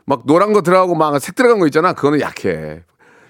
막 0.06 0.22
노란 0.26 0.52
거 0.52 0.62
들어가고 0.62 0.94
막 0.94 1.18
색 1.18 1.34
들어간 1.34 1.58
거 1.58 1.66
있잖아. 1.66 1.92
그거는 1.92 2.20
약해. 2.20 2.82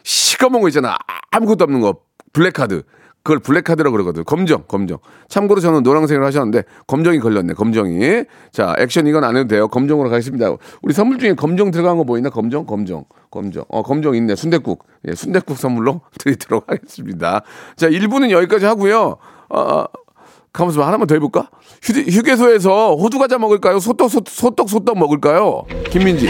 시꺼먼 0.03 0.61
거 0.61 0.69
있잖아. 0.69 0.97
아무것도 1.31 1.65
없는 1.65 1.81
거. 1.81 1.97
블랙 2.33 2.55
카드. 2.55 2.83
그걸 3.25 3.39
블랙 3.39 3.63
카드라고 3.63 3.93
그러거든. 3.93 4.25
검정, 4.25 4.65
검정. 4.67 4.99
참고로 5.29 5.61
저는 5.61 5.85
노란색을 5.85 6.25
하셨는데 6.25 6.65
검정이 6.89 7.21
걸렸네. 7.21 7.53
검정이. 7.53 8.25
자, 8.51 8.75
액션 8.79 9.07
이건 9.07 9.23
안 9.23 9.37
해도 9.37 9.47
돼요. 9.47 9.69
검정으로 9.69 10.11
가겠습니다. 10.11 10.57
우리 10.83 10.93
선물 10.93 11.19
중에 11.19 11.35
검정 11.35 11.71
들어간 11.71 11.99
거 11.99 12.06
뭐 12.06 12.17
있나? 12.17 12.31
검정, 12.31 12.67
검정, 12.67 13.05
검정. 13.31 13.65
어, 13.69 13.83
검정 13.85 14.17
있네. 14.17 14.35
순대국. 14.35 14.85
예, 15.07 15.15
순대국 15.15 15.57
선물로 15.57 16.01
드리도록 16.19 16.65
하겠습니다. 16.69 17.43
자, 17.77 17.89
1부는 17.89 18.31
여기까지 18.31 18.65
하고요. 18.65 19.19
어, 19.51 19.85
가만있어 20.53 20.81
봐. 20.81 20.89
하나만 20.89 21.07
더 21.07 21.15
해볼까? 21.15 21.49
휴, 21.83 21.93
휴게 21.95 22.37
소에서 22.37 22.95
호두 22.95 23.19
과자 23.19 23.39
먹을까요? 23.39 23.79
소떡, 23.81 24.11
소, 24.11 24.21
소떡, 24.27 24.69
소떡 24.69 24.99
먹을까요? 24.99 25.65
김민지. 25.91 26.29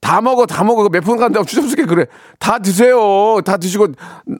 다 0.00 0.20
먹어, 0.20 0.44
다 0.44 0.62
먹어. 0.64 0.86
몇 0.90 1.00
분 1.02 1.16
간다고 1.16 1.46
추잡스럽게 1.46 1.86
그래. 1.86 2.04
다 2.38 2.58
드세요. 2.58 3.40
다 3.42 3.56
드시고, 3.56 3.88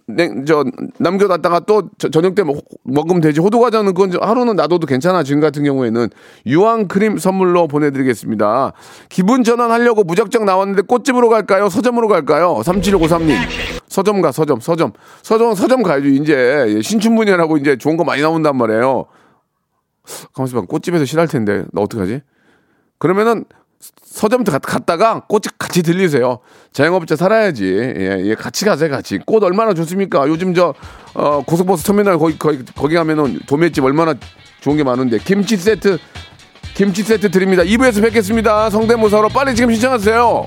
냉, 0.07 0.45
저, 0.45 0.63
남겨놨다가 0.99 1.61
또 1.61 1.85
저, 1.99 2.11
저녁 2.11 2.35
때 2.35 2.45
먹, 2.45 2.59
먹으면 2.85 3.23
되지. 3.23 3.41
호두 3.41 3.59
과자는 3.59 3.95
그건 3.95 4.11
좀 4.11 4.23
하루는 4.23 4.57
놔둬도 4.57 4.87
괜찮아. 4.87 5.23
지금 5.23 5.41
같은 5.41 5.65
경우에는. 5.65 6.11
유황 6.47 6.87
크림 6.87 7.17
선물로 7.17 7.67
보내드리겠습니다. 7.67 8.75
기분 9.09 9.43
전환하려고 9.43 10.05
무작정 10.05 10.45
나왔는데 10.45 10.83
꽃집으로 10.83 11.31
갈까요? 11.31 11.71
서점으로 11.71 12.09
갈까요? 12.09 12.61
3753님. 12.63 13.35
서점 13.89 14.21
가, 14.21 14.33
서점, 14.33 14.61
서점. 14.61 14.93
서점, 15.23 15.55
서점 15.55 15.83
가야죠. 15.83 16.09
이제. 16.09 16.67
예, 16.77 16.83
신춘문예라고 16.83 17.57
이제 17.57 17.77
좋은 17.77 17.97
거 17.97 18.05
많이 18.05 18.21
나온단 18.21 18.57
말이에요. 18.57 19.07
가만있어 20.33 20.61
봐. 20.61 20.67
꽃집에서 20.67 21.05
싫어할 21.05 21.29
텐데. 21.29 21.65
나 21.73 21.81
어떡하지? 21.83 22.21
그러면은 22.99 23.45
갔- 24.51 24.63
갔다가 24.63 25.21
꽃집 25.29 25.59
같이 25.59 25.83
들리세요. 25.83 26.39
자영업자 26.73 27.17
살아야지. 27.17 27.65
예, 27.67 28.21
예, 28.25 28.35
같이 28.35 28.65
가세요, 28.65 28.91
같이. 28.91 29.19
꽃 29.27 29.43
얼마나 29.43 29.75
좋습니까? 29.75 30.27
요즘 30.29 30.55
저, 30.55 30.75
어, 31.15 31.43
고속버스 31.45 31.85
터미널 31.85 32.19
거기, 32.19 32.39
거기, 32.39 32.65
거기 32.77 32.95
가면은 32.95 33.41
도매집 33.47 33.85
얼마나 33.85 34.15
좋은 34.61 34.77
게 34.77 34.85
많은데. 34.85 35.19
김치 35.19 35.57
세트, 35.57 35.99
김치 36.75 37.03
세트 37.03 37.31
드립니다. 37.31 37.63
2부에서 37.63 38.03
뵙겠습니다. 38.03 38.71
성대모사로 38.71 39.29
빨리 39.29 39.55
지금 39.55 39.71
신청하세요. 39.73 40.47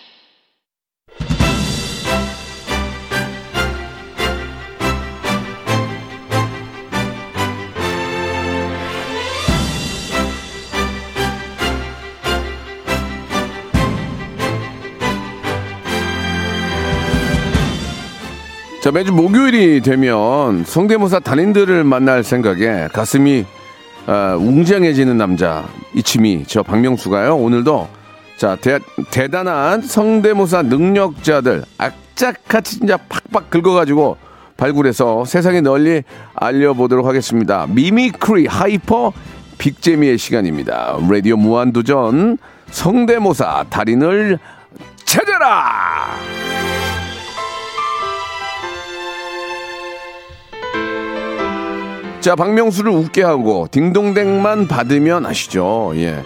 자, 18.81 18.91
매주 18.91 19.13
목요일이 19.13 19.81
되면 19.81 20.63
성대모사 20.65 21.19
달인들을 21.19 21.83
만날 21.83 22.23
생각에 22.23 22.87
가슴이 22.91 23.45
아, 24.07 24.35
웅장해지는 24.39 25.17
남자 25.17 25.65
it's 25.93 26.28
me 26.28 26.45
저 26.47 26.63
박명수가요. 26.63 27.35
오늘도 27.37 27.87
자 28.37 28.55
대, 28.55 28.79
대단한 29.11 29.83
성대모사 29.83 30.63
능력자들 30.63 31.63
악착같이 31.77 32.79
진짜 32.79 32.97
팍팍 32.97 33.51
긁어가지고 33.51 34.17
발굴해서 34.57 35.25
세상에 35.25 35.61
널리 35.61 36.01
알려보도록 36.33 37.05
하겠습니다. 37.05 37.67
mimicry 37.69 38.47
hyper 38.47 39.13
big재미의 39.59 40.17
시간입니다. 40.17 40.97
라디오 41.07 41.37
무한도전 41.37 42.39
성대모사 42.71 43.65
달인을 43.69 44.39
찾아라 45.05 46.17
자, 52.21 52.35
박명수를 52.35 52.91
웃게 52.91 53.23
하고 53.23 53.67
딩동댕만 53.71 54.67
받으면 54.67 55.25
아시죠? 55.25 55.91
예. 55.95 56.23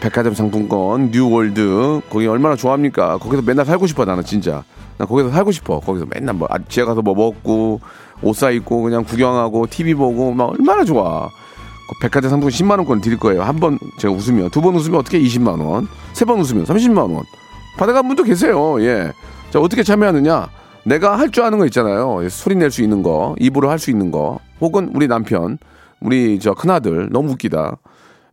백화점 0.00 0.34
상품권, 0.34 1.10
new 1.10 1.40
world, 1.40 2.00
거기 2.10 2.26
얼마나 2.26 2.56
좋아합니까? 2.56 3.18
거기서 3.18 3.42
맨날 3.42 3.66
살고 3.66 3.86
싶어, 3.86 4.04
나는 4.04 4.24
진짜. 4.24 4.62
나 4.98 5.04
거기서 5.04 5.30
살고 5.30 5.52
싶어. 5.52 5.80
거기서 5.80 6.06
맨날 6.14 6.34
뭐, 6.34 6.48
아, 6.50 6.58
지하 6.68 6.86
가서 6.86 7.02
뭐 7.02 7.14
먹고, 7.14 7.80
옷 8.22 8.34
사 8.36 8.50
입고, 8.50 8.82
그냥 8.82 9.04
구경하고, 9.04 9.66
TV 9.68 9.94
보고, 9.94 10.32
막 10.32 10.50
얼마나 10.58 10.84
좋아. 10.84 11.28
그 11.28 11.94
백화점 12.02 12.30
상품권 12.30 12.50
10만 12.50 12.78
원권 12.78 13.00
드릴 13.02 13.18
거예요. 13.18 13.42
한 13.42 13.56
번 13.60 13.78
제가 13.98 14.12
웃으면. 14.14 14.50
두 14.50 14.60
번 14.62 14.74
웃으면 14.74 15.00
어떻게 15.00 15.20
20만 15.20 15.60
원? 15.64 15.86
세 16.14 16.24
번 16.24 16.40
웃으면 16.40 16.64
30만 16.64 16.98
원. 16.98 17.22
받아간 17.78 18.06
분도 18.08 18.22
계세요. 18.22 18.80
예. 18.82 19.12
자, 19.50 19.60
어떻게 19.60 19.82
참여하느냐? 19.82 20.48
내가 20.84 21.18
할 21.18 21.30
줄 21.30 21.44
아는 21.44 21.58
거 21.58 21.66
있잖아요. 21.66 22.24
예, 22.24 22.28
소리 22.28 22.54
낼 22.56 22.70
수 22.70 22.82
있는 22.82 23.02
거, 23.02 23.34
입으로 23.38 23.68
할 23.70 23.78
수 23.78 23.90
있는 23.90 24.10
거, 24.10 24.38
혹은 24.60 24.90
우리 24.94 25.08
남편, 25.08 25.58
우리 26.00 26.38
저 26.38 26.54
큰아들, 26.54 27.08
너무 27.10 27.32
웃기다. 27.32 27.78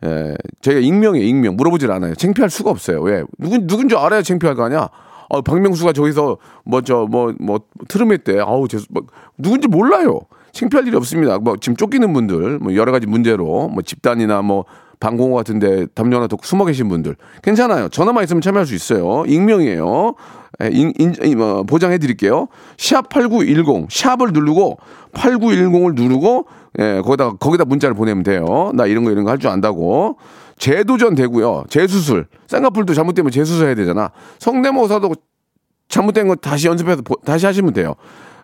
예, 0.05 0.35
저희가 0.61 0.81
익명이에요, 0.81 1.25
익명. 1.25 1.55
물어보질 1.55 1.91
않아요. 1.91 2.15
창피할 2.15 2.49
수가 2.49 2.69
없어요. 2.69 3.01
왜? 3.01 3.23
누군, 3.37 3.67
누군 3.67 3.89
줄 3.89 3.97
알아야 3.97 4.21
창피할 4.21 4.55
거 4.55 4.63
아니야? 4.63 4.89
어, 5.29 5.41
박명수가 5.41 5.93
저기서 5.93 6.37
뭐, 6.65 6.81
저, 6.81 7.07
뭐, 7.09 7.33
뭐, 7.39 7.59
트름했대. 7.87 8.39
아우, 8.39 8.67
죄송, 8.67 8.87
뭐, 8.89 9.03
누군지 9.37 9.67
몰라요. 9.67 10.19
창피할 10.51 10.87
일이 10.87 10.95
없습니다. 10.97 11.39
뭐, 11.39 11.55
지금 11.57 11.75
쫓기는 11.75 12.11
분들, 12.11 12.59
뭐, 12.59 12.75
여러 12.75 12.91
가지 12.91 13.07
문제로, 13.07 13.69
뭐, 13.69 13.81
집단이나 13.81 14.41
뭐, 14.41 14.65
방공호 15.03 15.35
같은데 15.35 15.85
담요 15.93 16.15
하나 16.15 16.27
덮고 16.27 16.45
숨어 16.45 16.63
계신 16.65 16.87
분들. 16.87 17.17
괜찮아요. 17.41 17.89
전화만 17.89 18.23
있으면 18.23 18.41
참여할 18.41 18.65
수 18.65 18.73
있어요. 18.73 19.25
익명이에요. 19.27 20.15
예, 20.63 20.69
인, 20.71 20.93
인, 20.97 21.13
인, 21.21 21.41
어, 21.41 21.63
보장해 21.63 21.97
드릴게요. 21.97 22.47
샵 22.77 23.09
8910, 23.09 23.87
샵을 23.89 24.31
누르고 24.31 24.77
8910을 25.13 25.95
누르고 25.95 26.45
예, 26.79 27.01
거기다 27.03 27.33
거기다 27.33 27.65
문자를 27.65 27.95
보내면 27.95 28.23
돼요. 28.23 28.71
나 28.75 28.85
이런 28.85 29.03
거 29.03 29.11
이런 29.11 29.25
거 29.25 29.31
할 29.31 29.37
줄 29.39 29.49
안다고. 29.49 30.17
재도전 30.57 31.15
되고요. 31.15 31.65
재수술. 31.69 32.27
쌍꺼풀도 32.47 32.93
잘못되면 32.93 33.31
재수술 33.31 33.65
해야 33.67 33.75
되잖아. 33.75 34.11
성대모사도 34.39 35.13
잘못된 35.89 36.27
거 36.29 36.35
다시 36.35 36.67
연습해서 36.67 37.01
보- 37.01 37.17
다시 37.25 37.45
하시면 37.45 37.73
돼요. 37.73 37.95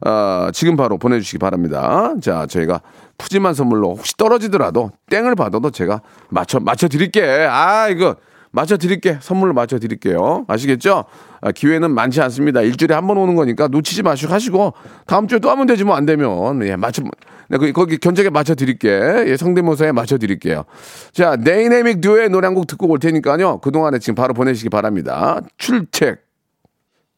어, 0.06 0.50
지금 0.54 0.76
바로 0.76 0.98
보내주시기 0.98 1.38
바랍니다. 1.40 2.14
자, 2.22 2.46
저희가 2.48 2.82
푸짐한 3.18 3.54
선물로 3.54 3.96
혹시 3.96 4.16
떨어지더라도 4.18 4.92
땡을 5.10 5.36
받아도 5.36 5.72
제가 5.72 6.02
맞춰, 6.30 6.60
맞춰 6.60 6.88
드릴게. 6.88 7.22
아, 7.50 7.90
이거 7.90 8.16
맞춰 8.52 8.78
드릴게. 8.78 9.18
선물로 9.22 9.54
맞춰 9.54 9.78
드릴게요. 9.78 10.46
아시겠죠? 10.48 11.06
아, 11.42 11.52
기회는 11.52 11.92
많지 11.92 12.22
않습니다. 12.22 12.62
일주일에 12.62 12.96
한 12.96 13.06
번 13.08 13.18
오는 13.18 13.36
거니까 13.36 13.68
놓치지 13.68 14.02
마시고 14.04 14.34
하시고 14.34 14.74
다음 15.06 15.28
주에 15.28 15.40
또 15.40 15.50
하면 15.52 15.68
되지 15.68 15.84
뭐 15.84 15.96
안 15.96 16.06
되면 16.06 16.62
예, 16.66 16.76
맞춰 16.76 17.04
네, 17.50 17.58
거기, 17.58 17.74
거기 17.74 17.98
견적에 17.98 18.30
맞춰 18.30 18.56
드릴게. 18.56 18.90
예, 19.28 19.36
성대모사에 19.38 19.92
맞춰 19.92 20.18
드릴게요. 20.18 20.64
자, 21.12 21.36
다이나믹 21.36 22.02
듀오의 22.02 22.30
노래 22.30 22.48
한 22.48 22.56
곡 22.56 22.68
듣고 22.68 22.88
올 22.88 23.00
테니까요. 23.00 23.60
그동안에 23.60 24.00
지금 24.00 24.16
바로 24.16 24.34
보내시기 24.34 24.70
바랍니다. 24.70 25.42
출첵. 25.58 26.29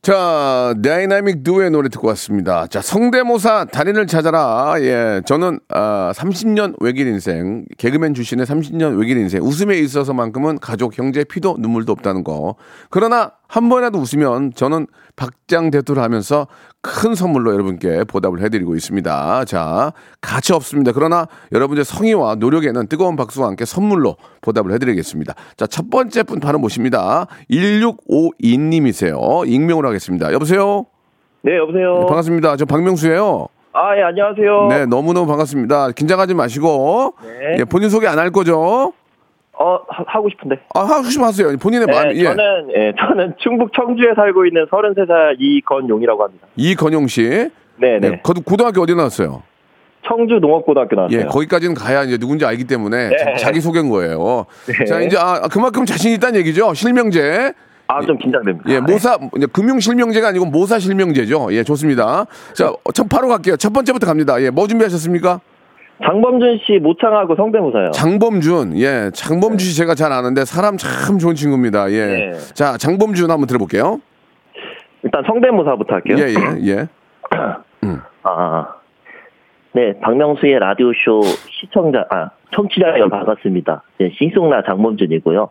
자, 0.04 0.74
다이나믹 0.84 1.44
듀오의 1.44 1.70
노래 1.70 1.88
듣고 1.88 2.08
왔습니다. 2.08 2.66
자, 2.66 2.82
성대모사 2.82 3.66
달인을 3.66 4.08
찾아라. 4.08 4.74
예, 4.80 5.22
저는 5.28 5.60
아, 5.70 6.12
30년 6.16 6.74
외길 6.82 7.06
인생, 7.06 7.66
개그맨 7.78 8.16
출신의 8.16 8.48
30년 8.48 8.98
외길 8.98 9.16
인생, 9.18 9.44
웃음에 9.44 9.78
있어서만큼은 9.78 10.58
가족, 10.58 10.98
형제, 10.98 11.24
피도 11.24 11.58
눈물도 11.60 11.92
없다는 11.92 12.24
거. 12.24 12.56
그러나 12.90 13.34
한 13.52 13.68
번이라도 13.68 13.98
웃으면 14.00 14.54
저는 14.56 14.88
박장대투를 15.18 16.02
하면서 16.02 16.48
큰 16.80 17.16
선물로 17.16 17.52
여러분께 17.52 18.06
보답을 18.06 18.40
해드리고 18.44 18.76
있습니다. 18.76 19.44
자, 19.44 19.92
가치 20.22 20.54
없습니다. 20.54 20.94
그러나 20.94 21.28
여러분의 21.52 21.84
성의와 21.84 22.36
노력에는 22.36 22.88
뜨거운 22.88 23.18
박수와 23.18 23.48
함께 23.50 23.66
선물로 23.66 24.16
보답을 24.40 24.72
해드리겠습니다. 24.72 25.34
자, 25.58 25.68
첫 25.68 25.90
번째 25.90 26.24
분 26.24 26.40
바로 26.40 26.60
모십니다. 26.60 27.28
1652님이세요. 27.52 29.46
익명으로 29.46 29.86
하겠습니다. 29.90 30.32
여보세요? 30.32 30.86
네, 31.42 31.58
여보세요. 31.58 31.96
네, 32.00 32.06
반갑습니다. 32.06 32.56
저 32.56 32.64
박명수예요. 32.64 33.48
아, 33.74 33.98
예, 33.98 34.02
안녕하세요. 34.04 34.68
네, 34.70 34.86
너무너무 34.86 35.28
반갑습니다. 35.28 35.92
긴장하지 35.92 36.36
마시고. 36.36 37.16
네. 37.22 37.58
예, 37.60 37.64
본인 37.66 37.90
소개 37.90 38.08
안 38.08 38.18
할 38.18 38.32
거죠? 38.32 38.94
어, 39.62 39.80
하, 39.88 40.20
고 40.20 40.28
싶은데. 40.30 40.58
아, 40.74 40.80
하고 40.82 41.04
싶으면 41.04 41.28
하세요. 41.28 41.56
본인의 41.58 41.86
네, 41.88 41.94
마음, 41.94 42.16
예. 42.16 42.24
저는, 42.24 42.44
예, 42.76 42.94
저는 42.98 43.34
충북 43.38 43.72
청주에 43.74 44.14
살고 44.16 44.46
있는 44.48 44.66
33살 44.66 45.36
이건용이라고 45.40 46.24
합니다. 46.24 46.48
이건용 46.56 47.06
씨. 47.08 47.22
네, 47.30 47.52
네. 47.78 48.00
네, 48.00 48.22
거- 48.24 48.34
고등학교 48.44 48.82
어디 48.82 48.96
나왔어요? 48.96 49.44
청주 50.08 50.36
농업고등학교 50.42 50.96
나왔어요. 50.96 51.20
예, 51.20 51.24
거기까지는 51.26 51.76
가야 51.76 52.04
이제 52.04 52.18
누군지 52.18 52.44
알기 52.44 52.66
때문에 52.66 53.10
네. 53.10 53.36
자, 53.38 53.52
기 53.52 53.62
소개인 53.62 53.90
거예요. 53.90 54.46
네. 54.66 54.86
자, 54.86 55.00
이제 55.02 55.16
아, 55.20 55.42
그만큼 55.52 55.86
자신 55.86 56.12
있다는 56.14 56.40
얘기죠. 56.40 56.74
실명제. 56.74 57.54
아, 57.88 58.02
좀 58.02 58.18
긴장됩니다. 58.18 58.68
예, 58.72 58.80
모사 58.80 59.18
이제 59.38 59.46
금융 59.52 59.80
실명제가 59.80 60.30
아니고 60.30 60.46
모사 60.46 60.80
실명제죠. 60.80 61.50
예, 61.52 61.64
좋습니다. 61.64 62.26
자, 62.54 62.70
어, 62.70 62.92
첫 62.94 63.08
바로 63.10 63.28
갈게요. 63.28 63.58
첫 63.58 63.72
번째부터 63.74 64.08
갑니다. 64.08 64.42
예, 64.42 64.50
뭐 64.50 64.66
준비하셨습니까? 64.66 65.40
장범준 66.06 66.60
씨 66.66 66.80
모창하고 66.80 67.36
성대모사요. 67.36 67.92
장범준. 67.92 68.78
예, 68.78 69.12
장범준 69.14 69.60
씨 69.60 69.78
제가 69.78 69.96
잘 69.96 70.12
아는데 70.12 70.46
사람 70.46 70.78
참 70.78 71.18
좋은 71.20 71.36
친구입니다. 71.36 71.92
예. 71.92 72.06
네. 72.06 72.32
자, 72.54 72.78
장범준 72.78 73.30
한번 73.30 73.48
들어볼게요. 73.48 74.00
일단 75.04 75.24
성대모사부터 75.26 75.94
할게요. 75.96 76.18
예, 76.20 76.30
예, 76.30 76.72
예. 76.72 76.88
아, 78.24 78.68
네, 79.74 80.00
박명수의 80.00 80.60
라디오 80.60 80.92
쇼 80.94 81.22
시청자, 81.50 82.06
아, 82.10 82.30
청취자 82.54 82.88
여러분 82.90 83.10
반갑습니다. 83.10 83.84
네, 84.00 84.12
싱송나 84.18 84.64
장범준이고요. 84.68 85.50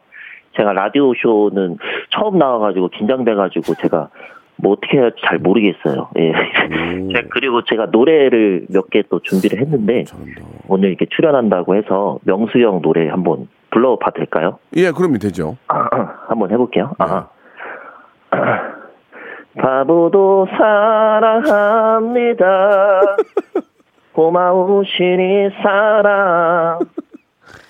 제가 0.57 0.73
라디오 0.73 1.13
쇼는 1.15 1.79
처음 2.11 2.39
나와가지고 2.39 2.89
긴장돼가지고 2.89 3.75
제가 3.77 4.09
뭐 4.63 4.73
어떻게 4.73 4.97
해야 4.97 5.05
할지 5.05 5.17
잘 5.27 5.39
모르겠어요. 5.39 6.09
예. 6.19 6.33
제가 7.15 7.29
그리고 7.31 7.63
제가 7.65 7.87
노래를 7.87 8.67
몇 8.71 8.89
개 8.91 9.03
또 9.11 9.21
준비를 9.21 9.61
했는데 9.61 10.05
오늘 10.69 10.89
이렇게 10.91 11.07
출연한다고 11.07 11.75
해서 11.77 12.19
명수 12.25 12.59
형 12.59 12.81
노래 12.83 13.09
한번 13.09 13.49
불러봐도 13.71 14.17
될까요? 14.19 14.59
예, 14.77 14.91
그러면 14.91 15.19
되죠. 15.21 15.57
한번 16.29 16.51
해볼게요. 16.51 16.93
아. 16.99 17.29
바보도 19.59 20.47
사랑합니다. 21.41 23.01
고마우시니 24.15 25.51
사랑. 25.63 26.79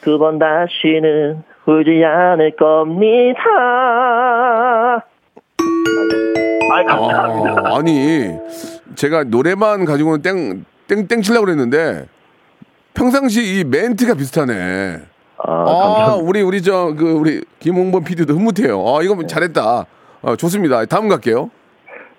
두 0.02 0.18
번 0.18 0.38
다시는 0.38 1.42
울지 1.66 2.02
않을 2.04 2.56
겁니다. 2.56 3.40
아, 6.70 6.84
감사합니다. 6.84 7.62
아, 7.70 7.76
아니, 7.78 8.30
제가 8.94 9.24
노래만 9.24 9.84
가지고는 9.84 10.22
땡, 10.22 10.64
땡, 10.88 11.06
땡 11.06 11.22
치려고 11.22 11.46
그랬는데, 11.46 12.06
평상시 12.94 13.58
이 13.60 13.64
멘트가 13.64 14.14
비슷하네. 14.14 14.98
아, 15.46 15.52
아. 15.52 16.14
우리, 16.20 16.42
우리 16.42 16.62
저, 16.62 16.94
그, 16.98 17.12
우리 17.12 17.42
김홍범 17.60 18.04
PD도 18.04 18.34
흐뭇해요. 18.34 18.78
아, 18.86 19.02
이거 19.02 19.16
잘했다. 19.26 19.86
어, 20.22 20.36
좋습니다. 20.36 20.84
다음 20.84 21.08
갈게요. 21.08 21.50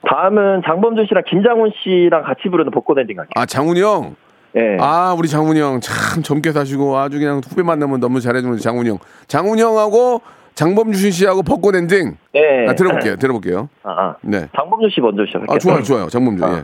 다음은 0.10 0.64
장범준 0.66 1.06
씨랑 1.08 1.24
김장훈 1.30 1.72
씨랑 1.84 2.24
같이 2.24 2.50
부르는 2.50 2.72
벚꽃 2.72 2.98
엔딩 2.98 3.16
갈게요. 3.18 3.32
아, 3.36 3.46
장훈이 3.46 3.82
형. 3.82 4.16
예. 4.58 4.78
아, 4.82 5.16
우리 5.18 5.30
장훈이 5.30 5.60
형 5.62 5.80
참 5.80 6.24
젊게 6.24 6.52
사시고 6.52 6.98
아주 6.98 7.20
그냥 7.20 7.40
후배 7.48 7.62
만나면 7.64 8.00
너무 8.00 8.20
잘해주는 8.20 8.58
장훈이 8.58 8.90
형. 8.90 8.98
장훈이 9.28 9.62
형하고 9.62 10.22
장범준 10.56 11.12
씨하고 11.12 11.44
벚꽃 11.44 11.76
엔딩. 11.76 12.18
예. 12.36 12.68
아, 12.68 12.74
들어볼게요. 12.74 13.16
들어볼게요. 13.18 13.70
아, 13.84 13.90
아. 13.92 14.16
네. 14.22 14.48
장범준 14.56 14.90
씨 14.90 15.02
먼저 15.02 15.26
시작할게요. 15.26 15.56
아, 15.56 15.60
좋아요, 15.60 15.84
좋아요. 15.84 16.08
장범준. 16.10 16.48
예. 16.58 16.64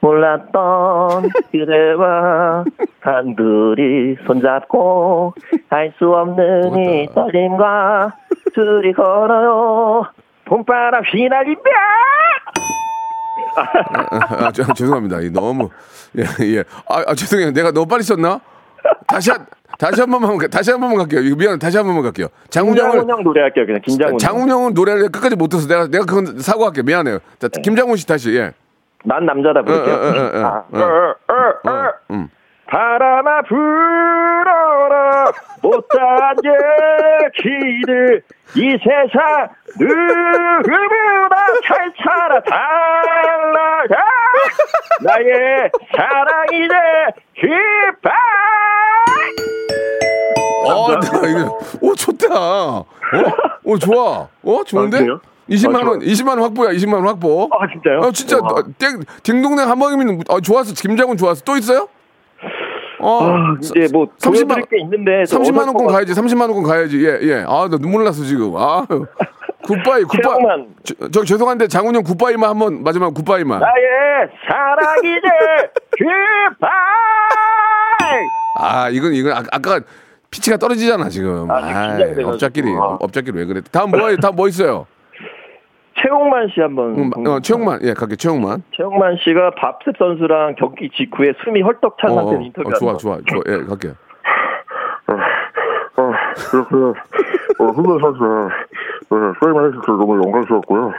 몰랐던 0.00 1.28
그대와 1.50 2.64
단둘이 3.02 4.16
손잡고 4.26 5.34
알 5.70 5.92
수 5.98 6.08
없는 6.08 6.78
이. 6.78 7.08
떨림과 7.14 8.14
둘이 8.54 8.92
걸어요 8.92 10.04
봄바람 10.44 11.02
휘날리며 11.04 11.60
아, 13.56 14.46
아, 14.46 14.52
저- 14.52 14.72
죄송합니다. 14.72 15.20
이 15.20 15.30
너무 15.30 15.68
예, 16.16 16.22
예. 16.46 16.60
아, 16.88 17.02
아, 17.08 17.14
죄송해요. 17.14 17.50
내가 17.52 17.72
너무 17.72 17.86
빨리 17.86 18.02
썼나? 18.04 18.40
다시 19.06 19.30
한 19.32 19.46
다시 19.78 20.00
한 20.00 20.10
번만 20.10 20.36
가- 20.36 20.48
다시 20.48 20.72
한 20.72 20.80
번만 20.80 20.98
갈게요. 20.98 21.20
이거 21.20 21.36
미안. 21.36 21.56
다시 21.58 21.76
한 21.76 21.86
번만 21.86 22.02
갈게요. 22.02 22.26
장훈 22.50 22.74
김장훈 22.74 22.98
형을 23.00 23.12
형 23.14 23.22
노래할게요 23.22 23.64
그냥 23.66 23.80
김장훈 23.80 24.12
형. 24.14 24.18
장훈 24.18 24.48
형은 24.50 24.74
노래를 24.74 25.08
끝까지 25.10 25.36
못 25.36 25.46
들어서 25.48 25.68
내가 25.68 25.86
내가 25.86 26.04
그건 26.04 26.38
사과할게. 26.40 26.82
미안해요. 26.82 27.20
자, 27.38 27.46
김장훈 27.62 27.96
씨 27.96 28.04
다시. 28.06 28.34
예. 28.36 28.52
난 29.04 29.24
남자다 29.24 29.62
부를게요. 29.62 31.14
바람아 32.66 33.42
불어라 33.48 35.32
못한 35.62 36.36
얘기들 36.44 38.22
이 38.56 38.76
세상 38.78 39.48
누구보 39.78 40.94
오 53.78 53.94
좋아. 53.94 54.28
어, 54.42 54.64
좋은데? 54.64 54.96
아, 54.96 55.00
그래요? 55.00 55.20
20만 55.48 55.76
아, 55.82 55.88
원, 55.88 56.00
20만 56.00 56.28
원 56.28 56.42
확보야. 56.42 56.70
20만 56.72 56.94
원 56.94 57.06
확보. 57.06 57.48
아 57.52 57.66
진짜요? 57.72 58.00
어, 58.00 58.12
진짜 58.12 58.36
와. 58.42 58.48
어, 58.50 58.62
땡 58.78 59.00
딩동댕 59.22 59.68
한 59.68 59.78
방이면 59.78 60.22
어, 60.28 60.40
좋았어. 60.40 60.74
김장훈 60.74 61.16
좋았어. 61.16 61.42
또 61.44 61.56
있어요? 61.56 61.88
어. 63.00 63.20
아, 63.22 63.54
이제 63.60 63.88
뭐 63.92 64.06
30만 64.18 64.48
보여드릴 64.48 64.64
게 64.70 64.80
있는데 64.82 65.24
좀 65.24 65.42
30만 65.42 65.66
원권. 65.68 65.86
가야지. 65.86 66.12
30만 66.12 66.40
원권 66.42 66.64
가야지. 66.64 67.02
예, 67.06 67.18
예. 67.22 67.44
아, 67.46 67.68
나 67.70 67.78
눈물 67.78 68.04
났어 68.04 68.22
지금. 68.24 68.54
아. 68.56 68.84
굿바이, 69.64 70.02
굿바이. 70.04 70.38
저, 70.82 70.94
저 71.10 71.24
죄송한데 71.24 71.68
장훈 71.68 71.94
형 71.94 72.02
굿바이만 72.02 72.48
한번 72.50 72.82
마지막 72.82 73.12
굿바이만. 73.14 73.60
나의 73.60 74.28
사랑 74.48 74.96
이제 74.98 75.28
휘발 75.98 76.70
아, 78.60 78.88
이건 78.90 79.12
이건 79.14 79.32
아, 79.32 79.42
아까 79.52 79.80
피치가 80.30 80.56
떨어지잖아 80.56 81.08
지금. 81.08 81.50
아, 81.50 81.56
아. 81.56 81.98
업자끼리 82.24 82.74
아. 82.76 82.98
업자끼리 83.00 83.38
왜 83.38 83.44
그래? 83.46 83.60
다음 83.72 83.90
뭐 83.90 84.00
다음 84.16 84.36
뭐 84.36 84.48
있어요? 84.48 84.86
최홍만 86.00 86.48
씨 86.54 86.60
한번 86.60 86.96
음, 86.96 87.26
어, 87.26 87.40
최영만, 87.40 87.80
예, 87.82 87.92
갈게 87.92 88.14
최영만. 88.14 88.62
최홍만 88.76 89.16
씨가 89.24 89.50
밥셉 89.56 89.96
선수랑 89.98 90.54
경기 90.56 90.88
직후에 90.90 91.32
숨이 91.42 91.60
헐떡 91.62 91.98
찬 92.00 92.12
어, 92.12 92.14
상태로 92.14 92.38
어, 92.38 92.42
인터뷰 92.42 92.68
어, 92.68 92.72
좋아, 92.78 92.96
좋아, 92.96 93.18
좋아, 93.26 93.42
예, 93.48 93.64
갈게. 93.64 93.88
어, 95.08 96.12
이렇게, 96.52 96.76
어, 97.58 97.64
훈련 97.72 97.98
선수, 97.98 98.48
네, 99.10 99.16
게임을 99.40 99.68
해주셔서 99.68 99.92
너무 99.98 100.22
영광스럽고요. 100.22 100.92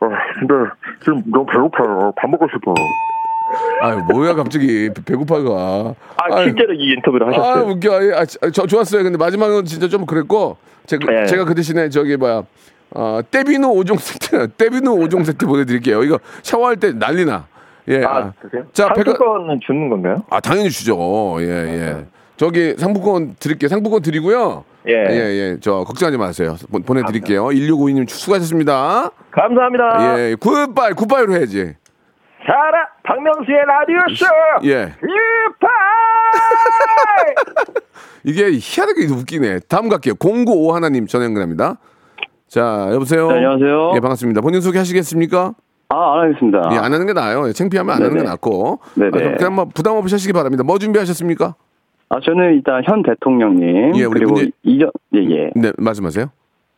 아, 0.00 0.08
근데 0.38 0.54
지금 1.00 1.22
너무 1.26 1.44
배고파요. 1.44 2.12
밥 2.16 2.30
먹고 2.30 2.46
싶어요. 2.48 2.74
아유, 3.80 4.00
뭐야 4.10 4.34
갑자기 4.34 4.90
배- 4.94 5.02
배고파가. 5.04 5.94
아 6.16 6.34
아유, 6.34 6.44
실제로 6.44 6.72
이 6.74 6.92
인터뷰를 6.94 7.26
아, 7.28 7.30
하셨어요. 7.30 7.64
웃겨. 7.72 7.92
아, 8.14 8.20
아, 8.42 8.50
저 8.52 8.66
좋았어요. 8.66 9.02
근데 9.04 9.16
마지막은 9.18 9.64
진짜 9.64 9.88
좀 9.88 10.04
그랬고, 10.06 10.56
제가 10.86 11.22
예. 11.22 11.26
제가 11.26 11.44
그 11.44 11.54
대신에 11.54 11.88
저기 11.88 12.16
뭐야. 12.16 12.42
어, 12.90 13.20
떼비누 13.30 13.68
5종 13.68 13.98
세트, 13.98 14.48
떼비누 14.56 14.94
5종 14.96 15.24
세트 15.24 15.46
보내드릴게요. 15.46 16.02
이거 16.04 16.18
샤워할 16.42 16.76
때 16.76 16.92
난리나. 16.92 17.46
예. 17.88 18.02
아, 18.04 18.32
그래요? 18.40 18.64
자, 18.72 18.84
상품권은 18.94 19.60
주는 19.64 19.88
건가요? 19.90 20.24
아, 20.30 20.40
당연히 20.40 20.70
주죠. 20.70 21.36
예, 21.40 21.44
예. 21.46 22.06
저기 22.36 22.74
상품권 22.78 23.34
드릴게요. 23.38 23.68
상품권 23.68 24.00
드리고요. 24.02 24.64
예. 24.88 24.92
예, 24.92 25.14
예. 25.14 25.56
저 25.60 25.84
걱정하지 25.84 26.16
마세요. 26.16 26.56
보- 26.72 26.80
보내드릴게요. 26.80 27.44
1652님 27.46 28.08
수고하셨습니다. 28.08 29.10
감사합니다. 29.30 30.18
예, 30.18 30.34
굿바이, 30.36 30.92
굿바이로 30.94 31.34
해야지. 31.34 31.74
사라 32.48 32.88
박명수의 33.02 33.58
라디오 33.66 33.98
쇼. 34.14 34.24
예. 34.68 34.92
이게 38.24 38.52
희한하게 38.58 39.06
웃기네. 39.12 39.60
다음 39.68 39.88
갈게요. 39.90 40.14
095 40.14 40.74
하나님 40.74 41.06
전화 41.06 41.26
연결합니다. 41.26 41.76
자, 42.48 42.88
여보세요. 42.92 43.28
네, 43.28 43.34
안녕하세요. 43.36 43.92
예, 43.96 44.00
반갑습니다. 44.00 44.40
본인 44.40 44.60
소개 44.62 44.78
하시겠습니까? 44.78 45.52
아, 45.90 46.14
안 46.14 46.20
하겠습니다. 46.28 46.70
예, 46.72 46.76
안 46.78 46.92
하는 46.92 47.06
게 47.06 47.12
나아요. 47.12 47.46
예, 47.48 47.52
창피하면 47.52 47.94
안 47.94 48.00
하는 48.02 48.12
게 48.14 48.18
네네. 48.20 48.30
낫고. 48.30 48.78
네네. 48.94 49.10
아, 49.14 49.18
좀 49.18 49.36
그냥 49.36 49.54
뭐 49.54 49.64
부담 49.66 49.96
없이 49.96 50.14
하시기 50.14 50.32
바랍니다. 50.32 50.64
뭐 50.64 50.78
준비하셨습니까? 50.78 51.54
아, 52.10 52.20
저는 52.20 52.54
일단 52.54 52.82
현 52.86 53.02
대통령님 53.02 53.92
예, 53.96 54.04
우리 54.04 54.20
그리고 54.20 54.32
문제- 54.34 54.50
이전 54.62 54.90
예, 55.14 55.18
예. 55.24 55.50
네, 55.54 55.72
말씀하세요. 55.76 56.26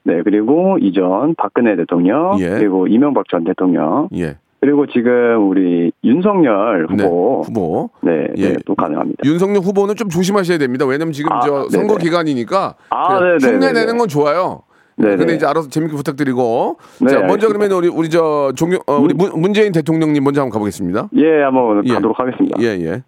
네, 0.02 0.22
그리고 0.24 0.76
이전 0.80 1.34
박근혜 1.36 1.76
대통령 1.76 2.36
예. 2.40 2.48
그리고 2.50 2.88
이명박 2.88 3.28
전 3.28 3.44
대통령 3.44 4.08
예. 4.16 4.38
그리고 4.60 4.86
지금 4.86 5.48
우리 5.48 5.90
윤석열 6.04 6.86
네, 6.94 7.04
후보 7.04 7.42
후보. 7.42 7.90
네, 8.02 8.28
예. 8.36 8.48
네, 8.50 8.56
또 8.66 8.74
가능합니다. 8.74 9.22
윤석열 9.24 9.62
후보는 9.62 9.96
좀 9.96 10.08
조심하셔야 10.10 10.58
됩니다. 10.58 10.84
왜냐면 10.84 11.12
지금 11.12 11.32
아, 11.32 11.40
저 11.40 11.68
선거 11.70 11.94
네네. 11.94 12.04
기간이니까 12.04 12.74
아, 12.90 13.20
네네네네. 13.20 13.46
흉내 13.46 13.72
내는 13.72 13.96
건 13.98 14.08
좋아요. 14.08 14.62
네네. 14.96 15.16
근데 15.16 15.34
이제 15.36 15.46
알아서 15.46 15.70
재밌게 15.70 15.96
부탁드리고. 15.96 16.76
네, 17.00 17.08
자, 17.08 17.20
먼저 17.20 17.46
알겠습니다. 17.46 17.48
그러면 17.48 17.72
우리 17.72 17.88
우리 17.88 18.10
저 18.10 18.52
종영 18.54 18.80
어, 18.86 18.96
우리 18.96 19.14
문, 19.14 19.30
문재인 19.40 19.72
대통령님 19.72 20.22
먼저 20.22 20.42
한번 20.42 20.52
가보겠습니다. 20.52 21.08
예, 21.16 21.42
한번 21.42 21.82
예. 21.86 21.94
가도록 21.94 22.20
하겠습니다. 22.20 22.60
예, 22.60 22.66
예. 22.66 23.02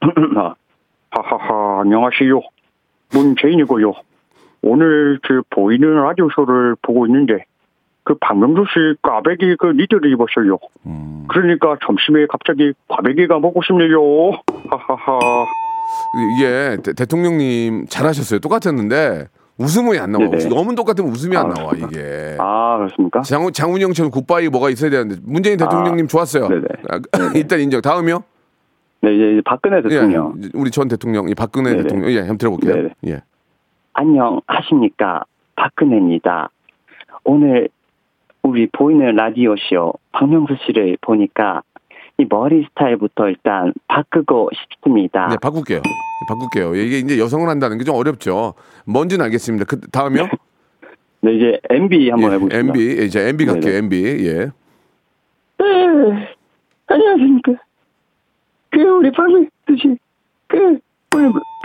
아, 0.36 0.54
하하하, 1.10 1.82
안녕하세요. 1.82 2.40
문재인이고요. 3.12 3.92
오늘 4.62 5.20
그 5.22 5.42
보이는 5.50 5.88
라디오 6.02 6.28
쇼를 6.34 6.74
보고 6.82 7.06
있는데 7.06 7.44
그씨 8.06 8.96
꽈배기 9.02 9.56
그 9.58 9.66
니들을 9.72 10.10
입었어요. 10.12 10.58
그러니까 11.28 11.76
점심에 11.84 12.26
갑자기 12.26 12.72
꽈배기가 12.88 13.38
먹고 13.40 13.62
싶네요. 13.62 13.98
하하하. 14.70 15.18
이게 16.36 16.76
대, 16.82 16.92
대통령님 16.92 17.86
잘하셨어요. 17.88 18.40
똑같았는데 18.40 19.26
웃음이 19.58 19.98
안 19.98 20.12
나와. 20.12 20.28
네네. 20.28 20.48
너무 20.48 20.74
똑같으면 20.74 21.10
웃음이 21.10 21.36
안 21.36 21.46
아, 21.46 21.54
나와 21.54 21.72
이게. 21.72 22.36
아, 22.38 22.76
그렇습니까? 22.78 23.22
장훈 23.22 23.52
장훈영처럼 23.52 24.10
굿바이 24.10 24.48
뭐가 24.48 24.70
있어야 24.70 24.90
되는데 24.90 25.16
문재인 25.24 25.56
대통령님 25.56 26.08
좋았어요. 26.08 26.48
네네. 26.48 26.64
아, 26.90 27.00
일단 27.34 27.60
인정. 27.60 27.80
다음이요. 27.80 28.22
네, 29.02 29.14
이제 29.14 29.42
박근혜 29.44 29.82
대통령. 29.82 30.34
예, 30.42 30.48
우리 30.54 30.70
전 30.70 30.88
대통령, 30.88 31.28
이 31.28 31.34
박근혜 31.34 31.70
네네. 31.70 31.82
대통령. 31.82 32.10
예, 32.10 32.18
한번 32.20 32.38
들어볼게요. 32.38 32.74
네네. 32.74 32.88
예. 33.08 33.22
안녕하십니까. 33.94 35.24
박근혜입니다. 35.54 36.50
오늘 37.24 37.68
우리 38.46 38.68
보이는 38.70 39.14
라디오 39.16 39.54
쇼 39.56 39.92
박명수 40.12 40.54
씨를 40.66 40.96
보니까 41.00 41.62
이 42.18 42.24
머리 42.28 42.64
스타일부터 42.70 43.28
일단 43.28 43.72
바꾸고 43.88 44.50
싶습니다. 44.54 45.26
네, 45.28 45.36
바꿀게요. 45.42 45.82
바꿀게요. 46.28 46.74
이게 46.76 46.98
이제 46.98 47.18
여성을 47.18 47.46
한다는 47.48 47.76
게 47.78 47.84
좀 47.84 47.94
어렵죠. 47.96 48.54
뭔지는 48.86 49.24
알겠습니다. 49.26 49.64
그 49.66 49.80
다음이요? 49.90 50.28
네, 51.22 51.34
이제 51.34 51.60
MB 51.70 52.10
한번 52.10 52.30
예, 52.30 52.34
해보겠습니다. 52.36 52.58
MB. 52.78 53.00
예, 53.00 53.04
이제 53.04 53.28
MB 53.28 53.46
갈게요. 53.46 53.60
네네. 53.72 53.78
MB. 53.78 54.04
예. 54.26 54.32
네, 55.58 56.28
안녕하십니까. 56.86 57.52
그 58.70 58.80
우리 58.80 59.10
박명수 59.12 59.50
씨, 59.80 59.96
그 60.46 60.78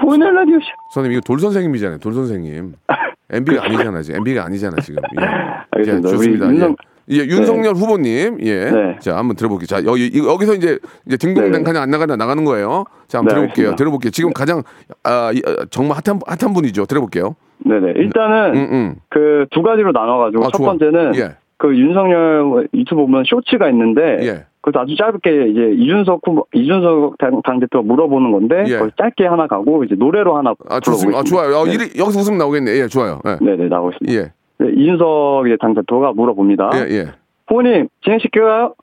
보이는 0.02 0.34
라디오 0.34 0.60
쇼. 0.60 0.66
선생님 0.94 1.18
이거 1.18 1.22
돌 1.26 1.40
선생님이잖아요. 1.40 2.00
돌 2.00 2.14
선생님. 2.14 2.74
MB가 3.32 3.64
아니잖아 3.66 4.02
지금. 4.02 4.18
MB가 4.20 4.46
아니잖아 4.46 4.76
지금. 4.82 5.02
예. 5.20 5.26
알겠습니다. 5.72 6.10
자, 6.10 6.16
우리 6.16 6.18
좋습니다. 6.38 6.48
윤석- 6.48 6.76
예. 7.12 7.16
예, 7.16 7.18
윤석열 7.26 7.74
후보님. 7.76 8.38
예. 8.42 8.70
네. 8.70 8.96
자, 9.00 9.18
한번 9.18 9.36
들어볼게요. 9.36 9.66
자, 9.68 9.84
여기 9.86 10.08
이- 10.08 10.20
여기서 10.26 10.54
이제 10.56 10.78
이제 11.06 11.18
딩동댕 11.18 11.66
안 11.78 11.90
나가나 11.90 12.16
나가는 12.16 12.44
거예요. 12.46 12.86
자, 13.08 13.18
한번 13.20 13.30
네, 13.30 13.36
들어볼게요. 13.36 13.66
알겠습니다. 13.70 13.76
들어볼게요. 13.76 14.12
지금 14.12 14.32
가장 14.34 14.64
아, 15.04 15.32
이- 15.34 15.42
아, 15.46 15.66
정말 15.72 15.98
핫한 16.06 16.20
핫한 16.28 16.54
분이죠. 16.54 16.86
들어볼게요. 16.86 17.36
네네. 17.66 17.94
일단은 17.96 18.56
음, 18.56 18.68
음. 18.72 18.96
그두 19.10 19.62
가지로 19.62 19.92
나눠가지고 19.92 20.44
아, 20.44 20.50
첫 20.52 20.58
좋아. 20.58 20.68
번째는 20.68 21.16
예. 21.16 21.36
그 21.58 21.78
윤석열 21.78 22.68
유튜브 22.74 23.02
보면 23.02 23.24
쇼츠가 23.26 23.70
있는데 23.70 24.18
예. 24.22 24.46
그것도 24.62 24.80
아주 24.82 24.96
짧게 24.96 25.48
이제 25.50 25.72
이준석 25.78 26.22
후보, 26.26 26.46
이준석 26.54 27.18
당, 27.18 27.42
당대표 27.44 27.82
물어보는 27.82 28.32
건데 28.32 28.64
예. 28.68 28.78
거기 28.78 28.92
짧게 28.98 29.26
하나 29.26 29.48
가고 29.48 29.84
이제 29.84 29.96
노래로 29.96 30.38
하나 30.38 30.54
아, 30.70 30.80
좋습니다. 30.80 31.20
아. 31.20 31.24
좋아요. 31.24 31.58
아, 31.58 31.64
네. 31.66 31.72
이리- 31.74 32.00
여기서 32.00 32.20
웃음 32.20 32.38
나오겠네. 32.38 32.72
예, 32.80 32.88
좋아요. 32.88 33.20
예. 33.26 33.38
네 33.44 33.56
네 33.56 33.68
나오고 33.68 33.92
있습니다. 33.92 34.14
예. 34.14 34.32
네, 34.60 34.72
이준석 34.76 35.48
이제 35.48 35.58
당대표가 35.60 36.14
물어봅니다. 36.14 36.70
예, 36.76 36.80
예. 36.96 37.06
후보님 37.48 37.88
진행시켜요. 38.04 38.76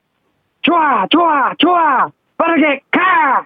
좋아, 0.61 1.07
좋아, 1.09 1.53
좋아. 1.57 2.07
빠르게 2.37 2.81
가. 2.91 3.45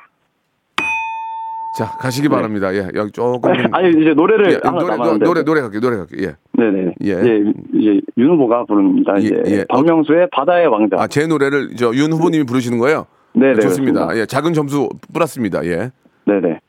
자, 1.75 1.85
가시기 1.97 2.29
바랍니다. 2.29 2.73
예. 2.75 2.87
여기 2.93 3.11
조금 3.11 3.51
좀- 3.53 3.73
아니 3.73 3.89
이제 3.89 4.13
노래를 4.13 4.51
예, 4.51 4.57
노래, 4.69 4.95
남았는데. 4.95 5.25
노래 5.25 5.43
노래 5.43 5.61
갈게요. 5.61 5.81
노래 5.81 5.97
갈게요. 5.97 6.27
예. 6.29 6.35
네네. 6.53 6.93
예. 7.03 7.11
이제 7.11 7.53
이제 7.73 8.01
윤 8.17 8.29
후보가 8.31 8.65
부릅니다. 8.65 9.13
예, 9.17 9.21
이제 9.21 9.43
예. 9.47 9.65
박명수의 9.69 10.27
바다의 10.31 10.67
왕자. 10.67 10.97
아, 10.99 11.07
제 11.07 11.25
노래를 11.25 11.75
저 11.75 11.91
윤 11.93 12.11
후보님이 12.11 12.43
부르시는 12.45 12.77
거예요? 12.77 13.07
네네. 13.33 13.55
좋습니다. 13.61 13.93
그렇습니다. 14.01 14.21
예, 14.21 14.25
작은 14.27 14.53
점수 14.53 14.89
플러스입니다. 15.13 15.65
예. 15.65 15.89
네네. 16.25 16.59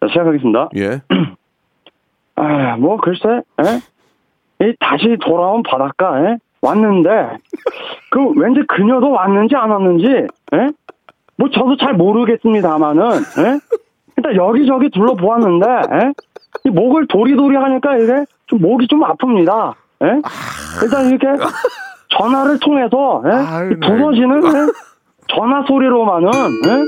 자, 0.00 0.08
시작하겠습니다. 0.08 0.68
예. 0.76 1.00
아, 2.36 2.76
뭐 2.76 2.98
글쎄, 2.98 3.28
에? 3.28 4.66
이 4.66 4.74
다시 4.78 5.16
돌아온 5.24 5.62
바닷가에 5.62 6.36
왔는데 6.60 7.10
그 8.10 8.20
왠지 8.36 8.60
그녀도 8.68 9.10
왔는지 9.10 9.54
안 9.56 9.70
왔는지, 9.70 10.06
에? 10.06 10.68
뭐 11.36 11.48
저도 11.50 11.76
잘 11.78 11.94
모르겠습니다만은, 11.94 13.02
에? 13.02 13.58
일단 14.24 14.36
여기저기 14.36 14.88
둘러보았는데, 14.90 15.66
에? 15.66 16.12
이 16.64 16.70
목을 16.70 17.06
도리도리 17.08 17.56
하니까 17.56 17.96
이게 17.96 18.24
좀 18.46 18.60
목이 18.60 18.86
좀 18.88 19.00
아픕니다. 19.00 19.72
에? 20.04 20.06
일단 20.82 21.08
이렇게 21.08 21.26
전화를 22.16 22.58
통해서 22.60 23.22
에? 23.26 23.74
부서지는 23.80 24.44
에? 24.46 24.50
전화 25.34 25.64
소리로만은 25.66 26.28
에? 26.28 26.84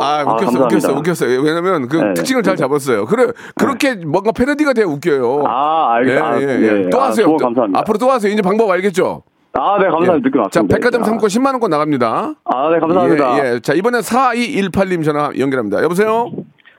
아, 0.00 0.22
웃겼어, 0.22 0.36
감사합니다. 0.36 0.64
웃겼어, 0.66 0.92
웃겼어요. 0.98 1.40
왜냐면 1.42 1.88
그 1.88 1.96
네네. 1.96 2.14
특징을 2.14 2.42
잘 2.42 2.56
잡았어요. 2.56 3.04
그래, 3.06 3.26
그렇게 3.56 3.94
뭔가 3.96 4.30
패러디가 4.32 4.72
돼야 4.72 4.86
웃겨요. 4.86 5.44
아, 5.46 5.96
알겠- 5.98 6.08
예, 6.14 6.18
아, 6.18 6.40
예, 6.40 6.46
네. 6.46 6.62
예. 6.84 6.90
또 6.90 7.00
아, 7.00 7.06
하세요. 7.08 7.26
또- 7.26 7.36
감사합니다. 7.36 7.80
앞으로 7.80 7.98
또 7.98 8.10
하세요. 8.10 8.32
이제 8.32 8.40
방법 8.42 8.70
알겠죠? 8.70 9.22
아, 9.54 9.78
네, 9.78 9.84
감사합니다. 9.88 10.14
예. 10.16 10.20
듣고 10.22 10.38
자, 10.38 10.42
왔습니다. 10.44 10.76
백화점 10.76 11.04
상품권 11.04 11.28
10만 11.28 11.46
원권 11.52 11.70
나갑니다. 11.70 12.34
아, 12.44 12.70
네, 12.70 12.78
감사합니다. 12.78 13.38
예, 13.44 13.54
예. 13.54 13.60
자, 13.60 13.72
이번엔 13.74 14.00
4218님 14.02 15.04
전화 15.04 15.30
연결합니다. 15.38 15.82
여보세요? 15.82 16.30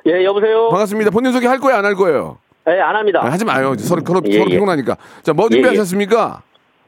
예, 0.05 0.23
여보세요? 0.23 0.69
반갑습니다. 0.69 1.12
본인 1.12 1.32
소개 1.32 1.47
할 1.47 1.60
거예요, 1.60 1.77
안 1.77 1.86
할 1.86 1.95
거예요? 1.95 2.38
예, 2.69 2.79
안 2.79 2.95
합니다. 2.95 3.19
아, 3.23 3.29
하지 3.32 3.43
마요. 3.45 3.75
서로, 3.77 4.01
서로, 4.05 4.21
예, 4.25 4.38
서로 4.38 4.45
예. 4.49 4.53
피곤하니까. 4.55 4.95
자, 5.23 5.34
뭐 5.34 5.45
예, 5.51 5.55
예. 5.58 5.62
준비하셨습니까? 5.62 6.41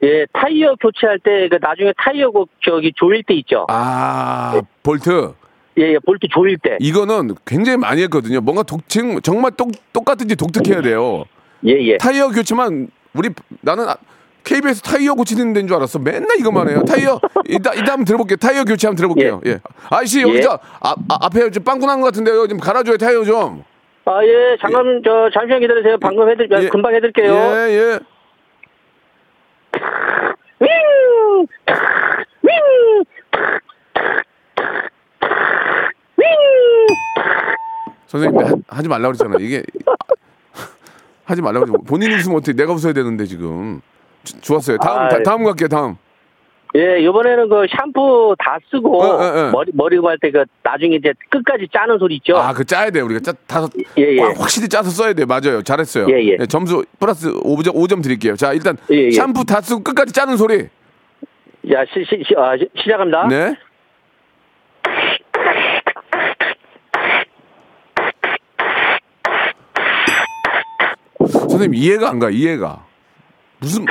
예, 0.04 0.26
타이어 0.34 0.76
교체할 0.82 1.20
때, 1.20 1.48
그 1.50 1.58
나중에 1.62 1.91
타이어 1.98 2.32
그 2.32 2.46
저기 2.63 2.91
조일 2.96 3.24
때 3.24 3.34
있죠? 3.36 3.65
아, 3.70 4.60
볼트. 4.84 5.34
예, 5.80 5.94
예, 5.94 6.00
볼트 6.00 6.28
조일 6.32 6.58
때. 6.58 6.78
이거는 6.80 7.36
굉장히 7.46 7.78
많이 7.78 8.02
했거든요. 8.04 8.41
뭔가 8.41 8.63
독특, 8.63 9.22
정말 9.24 9.52
똑, 9.52 9.72
똑같은지 9.94 10.36
독특해야 10.36 10.82
돼요. 10.82 11.26
예, 11.65 11.74
예. 11.74 11.98
타이어 11.98 12.30
교체만, 12.30 12.89
우리, 13.13 13.30
나는 13.62 13.88
아- 13.89 13.96
KBS 14.44 14.82
타이어 14.82 15.14
고치는 15.14 15.54
데인 15.54 15.68
줄 15.68 15.76
알았어. 15.78 16.00
맨날 16.00 16.28
이것만 16.40 16.70
해요. 16.70 16.84
타이어, 16.88 17.20
이따, 17.48 17.74
이따 17.74 17.92
한번 17.94 18.06
들어볼게요. 18.06 18.38
타이어 18.38 18.64
교체 18.64 18.88
한번 18.88 18.98
들어볼게요. 18.98 19.42
예. 19.46 19.60
아저씨, 19.90 20.22
여기 20.22 20.38
예. 20.38 20.42
저, 20.42 20.60
아, 20.82 20.92
아, 21.10 21.18
앞에 21.22 21.52
좀 21.52 21.64
빵꾸 21.64 21.86
난 21.86 22.00
것 22.02 22.06
같은데요. 22.06 22.48
좀 22.48 22.58
갈아줘요, 22.60 22.98
타이어 22.98 23.24
좀. 23.24 23.64
아, 24.06 24.24
예, 24.26 24.58
잠깐, 24.60 25.02
저, 25.06 25.30
잠시만 25.34 25.62
기다리세요. 25.62 25.98
방금 26.00 26.28
해드릴, 26.30 26.50
예. 26.64 26.70
금방 26.70 26.94
해드릴게요. 26.96 27.32
예, 27.34 27.70
예. 27.70 28.00
윙! 30.60 30.70
윙! 32.44 33.06
윙! 36.18 36.26
선생님, 38.08 38.40
하, 38.42 38.54
하지 38.68 38.90
말라고 38.90 39.14
그랬잖아. 39.14 39.36
이게, 39.40 39.64
하지 41.26 41.42
말라고 41.42 41.66
그랬잖아. 41.68 41.84
본인이 41.88 42.16
웃으면 42.16 42.38
어떻게 42.38 42.54
내가 42.54 42.74
웃어야 42.74 42.94
되는데, 42.94 43.26
지금. 43.26 43.82
좋았어요. 44.42 44.78
다음, 44.78 45.00
아, 45.00 45.10
다, 45.10 45.24
다음 45.24 45.44
갈게요, 45.44 45.68
다음. 45.68 45.96
예, 46.74 47.02
이번에는 47.02 47.50
그 47.50 47.66
샴푸 47.70 48.34
다 48.40 48.58
쓰고 48.72 49.02
어, 49.04 49.06
어, 49.06 49.48
어. 49.48 49.52
머리 49.52 49.72
머리 49.74 50.00
갈 50.00 50.18
때 50.22 50.32
그 50.32 50.46
나중에 50.64 50.96
이제 50.96 51.12
끝까지 51.30 51.68
짜는 51.74 52.00
소리 52.00 52.16
있죠. 52.16 52.38
아, 52.38 52.54
그 52.54 52.64
짜야 52.64 52.90
돼. 52.90 53.02
우리가 53.02 53.20
짜 53.20 53.34
다섯 53.46 53.70
예, 53.98 54.04
예. 54.16 54.22
확실히 54.22 54.70
짜서 54.70 54.90
써야 54.90 55.12
돼. 55.12 55.26
맞아요. 55.26 55.62
잘했어요. 55.64 56.08
예, 56.10 56.24
예. 56.24 56.38
네, 56.38 56.46
점수 56.46 56.86
플러스 56.98 57.30
5점, 57.30 57.76
5점 57.76 58.02
드릴게요. 58.02 58.38
자, 58.38 58.54
일단 58.54 58.78
예, 58.90 59.08
예. 59.08 59.12
샴푸 59.12 59.44
다 59.44 59.60
쓰고 59.60 59.84
끝까지 59.84 60.14
짜는 60.14 60.38
소리. 60.38 60.60
야, 61.74 61.84
시시 61.94 62.24
시 62.26 62.34
아, 62.38 62.54
시작합니다. 62.82 63.28
네. 63.28 63.54
선생님 71.28 71.74
이해가 71.76 72.10
안 72.10 72.20
가. 72.20 72.30
이해가. 72.30 72.86
무슨 73.62 73.86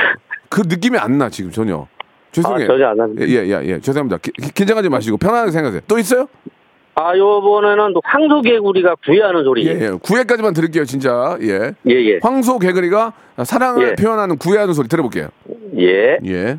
그 0.49 0.61
느낌이 0.65 0.97
안 0.97 1.17
나 1.17 1.29
지금 1.29 1.49
전혀. 1.51 1.87
죄송해요. 2.31 2.63
아, 2.65 2.67
전혀 2.67 2.87
안 2.87 2.97
납니다. 2.97 3.25
예, 3.27 3.45
예, 3.45 3.61
예. 3.65 3.79
죄송합니다. 3.79 4.17
기- 4.17 4.31
기- 4.31 4.53
긴장하지 4.53 4.89
마시고 4.89 5.17
편안하게 5.17 5.51
생각하세요. 5.51 5.81
또 5.87 5.97
있어요? 5.97 6.27
아, 6.95 7.15
요번에는 7.17 7.93
또 7.93 8.01
황소개구리가 8.03 8.95
구애하는 9.05 9.43
소리. 9.43 9.65
예, 9.67 9.71
예. 9.71 9.89
구애까지만 10.01 10.53
들을게요, 10.53 10.85
진짜. 10.85 11.37
예. 11.41 11.73
예, 11.89 11.93
예. 11.93 12.19
황소 12.21 12.59
개구리가 12.59 13.13
사랑을 13.43 13.89
예. 13.89 13.95
표현하는 13.95 14.37
구애하는 14.37 14.73
소리 14.73 14.87
들어볼게요. 14.87 15.29
예. 15.77 16.19
예. 16.25 16.57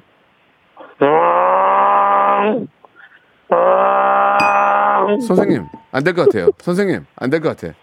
선생님, 5.26 5.64
안 5.92 6.04
될 6.04 6.14
것 6.14 6.24
같아요. 6.28 6.50
선생님, 6.58 7.04
안 7.16 7.30
될 7.30 7.40
것 7.40 7.56
같아. 7.56 7.74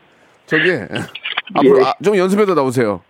저기, 0.45 0.71
앞으로 1.53 1.85
아, 1.85 1.93
좀 2.03 2.17
연습해서 2.17 2.53
나오세요. 2.55 3.01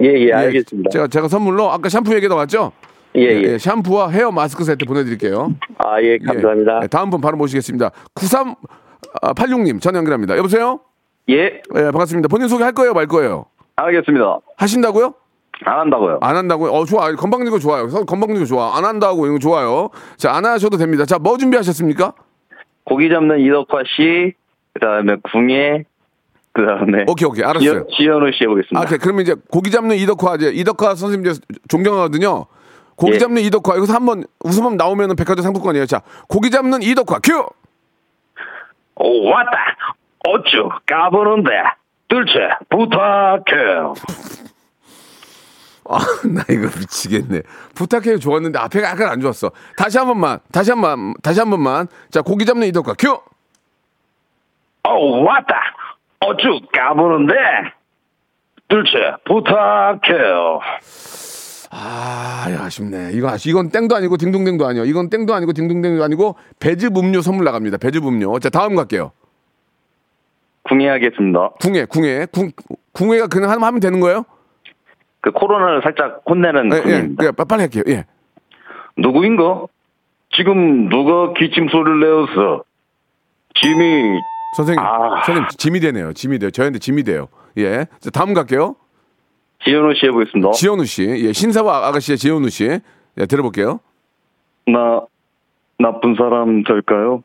예, 0.00 0.06
예, 0.06 0.32
알겠습니다. 0.32 0.90
제가, 0.90 1.06
제가 1.08 1.28
선물로 1.28 1.70
아까 1.70 1.88
샴푸 1.88 2.14
얘기 2.14 2.28
나왔죠? 2.28 2.72
예, 3.14 3.20
예. 3.42 3.58
샴푸와 3.58 4.08
헤어 4.08 4.30
마스크 4.30 4.64
세트 4.64 4.86
보내드릴게요. 4.86 5.54
아, 5.78 6.00
예, 6.02 6.16
감사합니다. 6.18 6.80
예, 6.82 6.86
다음 6.86 7.10
분 7.10 7.20
바로 7.20 7.36
모시겠습니다. 7.36 7.90
9386님 8.14 9.80
전화 9.80 9.98
연결합니다. 9.98 10.36
여보세요? 10.38 10.80
예. 11.28 11.60
반갑습니다. 11.72 12.28
본인 12.28 12.48
소개 12.48 12.64
할 12.64 12.72
거예요, 12.72 12.94
말 12.94 13.06
거예요? 13.06 13.46
알겠습니다. 13.76 14.38
하신다고요? 14.56 15.14
안 15.64 15.78
한다고요. 15.80 16.18
안 16.22 16.36
한다고요? 16.36 16.72
어, 16.72 16.84
좋아. 16.84 17.12
건방진 17.14 17.50
거 17.50 17.58
좋아요. 17.58 17.88
선- 17.88 18.06
건방진 18.06 18.38
거 18.40 18.44
좋아. 18.46 18.76
안 18.76 18.84
한다고 18.84 19.26
이거 19.26 19.38
좋아요. 19.38 19.90
자, 20.16 20.32
안 20.34 20.44
하셔도 20.44 20.76
됩니다. 20.76 21.04
자, 21.04 21.18
뭐 21.18 21.36
준비하셨습니까? 21.36 22.14
고기 22.84 23.08
잡는 23.08 23.38
이덕화 23.40 23.82
씨, 23.86 24.32
그 24.74 24.80
다음에 24.80 25.16
궁예, 25.30 25.84
그 26.52 26.66
다음에. 26.66 27.04
오케이, 27.08 27.26
오케이. 27.26 27.44
알았어요. 27.44 27.86
지현 27.96 28.22
우 28.22 28.30
씨 28.30 28.44
해보겠습니다. 28.44 28.78
아, 28.78 28.82
오케이. 28.82 28.98
그러면 28.98 29.22
이제 29.22 29.34
고기 29.50 29.70
잡는 29.70 29.96
이덕화 29.96 30.34
이제 30.36 30.50
이덕화 30.50 30.94
선생님 30.94 31.30
이제 31.30 31.40
존경하거든요. 31.68 32.44
고기 32.96 33.14
예. 33.14 33.18
잡는 33.18 33.42
이덕화 33.42 33.76
여기서 33.76 33.94
한번 33.94 34.24
웃음만 34.44 34.76
나오면은 34.76 35.16
백화점 35.16 35.42
상품권이에요. 35.44 35.86
자, 35.86 36.02
고기 36.28 36.50
잡는 36.50 36.82
이덕화 36.82 37.20
큐. 37.22 37.46
오, 38.96 39.24
왔다. 39.30 39.50
어쭈, 40.28 40.68
까보는데. 40.86 41.50
둘째, 42.08 42.32
부탁해요. 42.68 43.94
아, 45.88 45.98
나 46.28 46.42
이거 46.50 46.68
미치겠네. 46.78 47.42
부탁해요 47.74 48.18
좋았는데 48.18 48.58
앞에가 48.58 48.90
약간 48.90 49.08
안 49.08 49.20
좋았어. 49.20 49.50
다시 49.76 49.98
한 49.98 50.06
번만, 50.06 50.38
다시 50.52 50.70
한 50.70 50.80
번, 50.80 51.14
다시 51.22 51.40
한 51.40 51.50
번만. 51.50 51.88
자, 52.10 52.20
고기 52.22 52.44
잡는 52.44 52.68
이덕화 52.68 52.94
큐. 52.98 53.18
오, 54.88 55.24
왔다. 55.24 55.56
어쭈, 56.26 56.60
까보는데. 56.72 57.34
둘째, 58.68 59.14
부탁해요. 59.26 60.60
아, 61.70 62.46
야, 62.50 62.64
아쉽네. 62.64 63.10
이거 63.12 63.28
아쉽, 63.28 63.50
이건 63.50 63.70
땡도 63.70 63.94
아니고 63.96 64.16
딩동댕도 64.16 64.66
아니요. 64.66 64.84
이건 64.84 65.10
땡도 65.10 65.34
아니고 65.34 65.52
딩동댕도 65.52 66.04
아니고 66.04 66.36
배즙 66.60 66.96
음료 66.96 67.20
선물 67.22 67.44
나갑니다. 67.44 67.78
배즙 67.78 68.06
음료. 68.06 68.38
자, 68.38 68.50
다음 68.50 68.74
갈게요. 68.76 69.12
궁예 70.64 70.88
하겠습니다. 70.88 71.50
궁예, 71.60 71.84
궁예. 71.86 72.26
궁, 72.32 72.50
궁예가 72.92 73.26
그냥 73.26 73.50
하면 73.50 73.64
하면 73.64 73.80
되는 73.80 74.00
거예요? 74.00 74.24
그 75.20 75.30
코로나를 75.32 75.82
살짝 75.82 76.22
혼내는 76.28 76.72
예, 76.72 76.76
예, 76.76 76.80
궁예입니다. 76.82 77.24
예, 77.24 77.30
빨리, 77.32 77.48
빨리 77.48 77.60
할게요. 77.62 77.84
예. 77.88 78.04
누구인가? 78.96 79.66
지금 80.34 80.88
누가 80.88 81.32
기침 81.34 81.68
소리를 81.68 82.00
내어서 82.00 82.64
짐이 83.54 84.20
선생님, 84.54 84.80
아. 84.84 85.22
선생님 85.24 85.48
짐이 85.56 85.80
되네요. 85.80 86.12
짐이 86.12 86.38
돼요. 86.38 86.50
저희한테 86.50 86.78
짐이 86.78 87.04
돼요. 87.04 87.28
예. 87.58 87.86
자, 88.00 88.10
다음 88.10 88.34
갈게요. 88.34 88.76
지현우 89.64 89.94
씨 89.94 90.06
해보겠습니다. 90.06 90.50
지현우 90.52 90.84
씨. 90.84 91.02
예, 91.04 91.32
신사와 91.32 91.86
아가씨의 91.88 92.18
지현우 92.18 92.48
씨. 92.50 92.80
예, 93.18 93.26
들어볼게요. 93.26 93.80
나 94.66 95.00
나쁜 95.78 96.14
사람 96.16 96.62
될까요? 96.64 97.22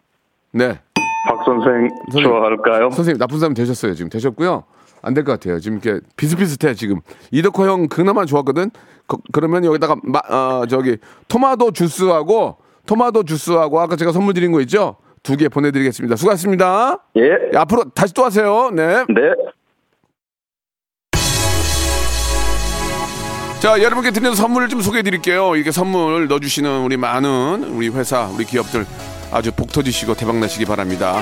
네. 0.52 0.80
박 1.28 1.44
선생 1.46 1.90
선생님. 2.12 2.30
좋아할까요? 2.30 2.90
선생님, 2.92 3.18
나쁜 3.20 3.40
사람 3.40 3.54
되셨어요. 3.54 3.94
지금 3.96 4.10
되셨고요. 4.10 4.63
안 5.04 5.13
될 5.13 5.24
것 5.24 5.34
같아요. 5.34 5.60
지금 5.60 5.80
이렇게 5.84 6.04
비슷비슷해, 6.16 6.74
지금. 6.74 7.02
이덕화 7.32 7.68
형 7.68 7.88
그나마 7.88 8.26
좋았거든? 8.26 8.72
그, 9.06 9.18
그러면 9.32 9.63
여기다가, 9.66 9.96
마, 10.04 10.20
어, 10.30 10.66
저기, 10.68 10.98
토마토 11.28 11.72
주스하고, 11.72 12.58
토마토 12.88 13.24
주스하고, 13.24 13.80
아까 13.80 13.96
제가 13.96 14.12
선물 14.12 14.34
드린 14.34 14.52
거 14.52 14.60
있죠? 14.62 14.96
두 15.28 15.36
개 15.36 15.50
보내드리겠습니다. 15.50 16.16
수고하셨습니다. 16.16 17.00
예. 17.18 17.58
앞으로 17.58 17.84
다시 17.94 18.13
또 18.13 18.24
하세요. 18.24 18.72
네. 18.72 19.04
네. 19.10 19.22
자, 23.60 23.82
여러분께 23.82 24.12
드리는 24.12 24.34
선물을 24.36 24.70
좀 24.70 24.82
소개해 24.82 25.04
드릴게요. 25.04 25.56
이렇게 25.56 25.72
선물 25.72 26.28
넣어주시는 26.28 26.82
우리 26.82 26.96
많은 26.96 27.66
우리 27.76 27.90
회사, 27.90 28.26
우리 28.28 28.46
기업들 28.46 28.86
아주 29.32 29.52
복 29.52 29.74
터지시고 29.74 30.13
대박 30.13 30.38
나시기 30.38 30.63
바랍니다. 30.66 31.22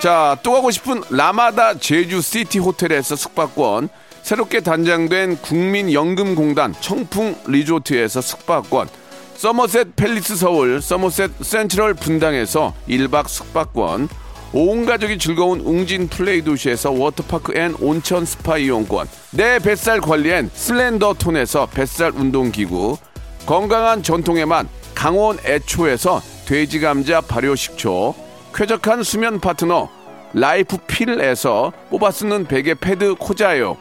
자, 0.00 0.36
또 0.44 0.52
가고 0.52 0.70
싶은 0.70 1.00
라마다 1.10 1.74
제주 1.74 2.20
시티 2.20 2.60
호텔에서 2.60 3.16
숙박권, 3.16 3.88
새롭게 4.22 4.60
단장된 4.60 5.38
국민연금공단 5.38 6.74
청풍 6.80 7.34
리조트에서 7.48 8.20
숙박권, 8.20 8.88
서머셋 9.36 9.96
팰리스 9.96 10.34
서울, 10.36 10.80
서머셋 10.80 11.30
센트럴 11.42 11.92
분당에서 11.92 12.72
1박 12.88 13.28
숙박권, 13.28 14.08
온 14.54 14.86
가족이 14.86 15.18
즐거운 15.18 15.60
웅진 15.60 16.08
플레이 16.08 16.42
도시에서 16.42 16.90
워터파크 16.90 17.56
and 17.56 17.74
온천 17.78 18.24
스파 18.24 18.56
이용권, 18.56 19.06
내 19.32 19.58
뱃살 19.58 20.00
관리엔 20.00 20.50
슬렌더 20.54 21.14
톤에서 21.14 21.66
뱃살 21.66 22.12
운동기구, 22.12 22.96
건강한 23.44 24.02
전통의 24.02 24.46
맛 24.46 24.66
강원 24.94 25.38
애초에서 25.44 26.22
돼지 26.46 26.80
감자 26.80 27.20
발효 27.20 27.54
식초, 27.54 28.14
쾌적한 28.54 29.02
수면 29.02 29.38
파트너 29.38 29.90
라이프 30.32 30.78
필에서 30.78 31.72
뽑아 31.90 32.10
쓰는 32.10 32.46
베개 32.46 32.76
패드 32.76 33.16
코자요, 33.16 33.76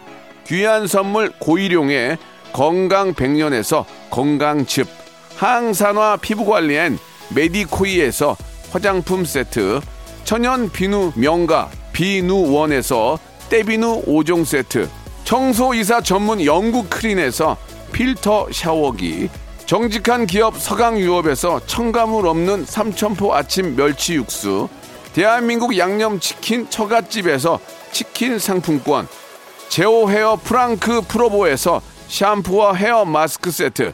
귀한 0.47 0.85
선물 0.85 1.31
고일용의 1.39 2.17
건강 2.51 3.13
백년에서 3.13 3.85
건강즙, 4.09 5.04
항산화 5.37 6.17
피부 6.21 6.45
관리엔 6.45 6.97
메디코이에서 7.33 8.37
화장품 8.71 9.25
세트, 9.25 9.81
천연 10.23 10.69
비누 10.69 11.13
명가 11.15 11.69
비누원에서 11.91 13.19
때비누 13.49 14.03
5종 14.05 14.45
세트, 14.45 14.89
청소이사 15.25 16.01
전문 16.01 16.43
영국 16.43 16.89
크린에서 16.89 17.57
필터 17.91 18.47
샤워기, 18.51 19.29
정직한 19.65 20.25
기업 20.25 20.57
서강유업에서 20.59 21.65
첨가물 21.65 22.27
없는 22.27 22.65
삼천포 22.65 23.33
아침 23.33 23.75
멸치 23.75 24.15
육수, 24.15 24.69
대한민국 25.13 25.77
양념치킨 25.77 26.69
처갓집에서 26.69 27.59
치킨 27.91 28.39
상품권, 28.39 29.07
제오 29.69 30.09
헤어 30.09 30.37
프랑크 30.41 31.01
프로보에서 31.07 31.81
샴푸와 32.07 32.75
헤어 32.75 33.05
마스크 33.05 33.51
세트, 33.51 33.93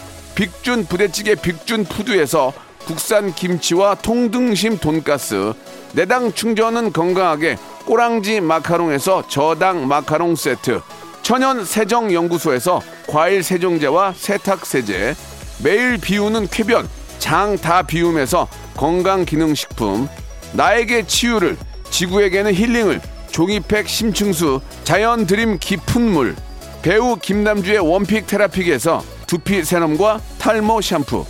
빅준 0.35 0.85
부대찌개 0.85 1.35
빅준 1.35 1.85
푸드에서 1.85 2.53
국산 2.85 3.33
김치와 3.33 3.95
통등심 3.95 4.77
돈가스, 4.79 5.53
내당 5.93 6.33
충전은 6.33 6.93
건강하게 6.93 7.57
꼬랑지 7.85 8.41
마카롱에서 8.41 9.27
저당 9.27 9.87
마카롱 9.87 10.35
세트, 10.35 10.81
천연 11.21 11.63
세정 11.63 12.11
연구소에서 12.11 12.81
과일 13.07 13.43
세정제와 13.43 14.13
세탁 14.17 14.65
세제, 14.65 15.15
매일 15.63 15.97
비우는 15.97 16.47
쾌변 16.49 16.89
장 17.19 17.55
다 17.57 17.83
비움에서 17.83 18.47
건강 18.75 19.25
기능 19.25 19.53
식품, 19.53 20.07
나에게 20.53 21.05
치유를 21.05 21.55
지구에게는 21.91 22.53
힐링을 22.55 22.99
종이팩 23.31 23.87
심층수 23.87 24.59
자연 24.83 25.27
드림 25.27 25.59
깊은 25.59 26.01
물 26.01 26.35
배우 26.81 27.15
김남주의 27.15 27.77
원픽 27.79 28.25
테라픽에서 28.27 29.03
두피 29.31 29.63
세럼과 29.63 30.19
탈모 30.39 30.81
샴푸 30.81 31.25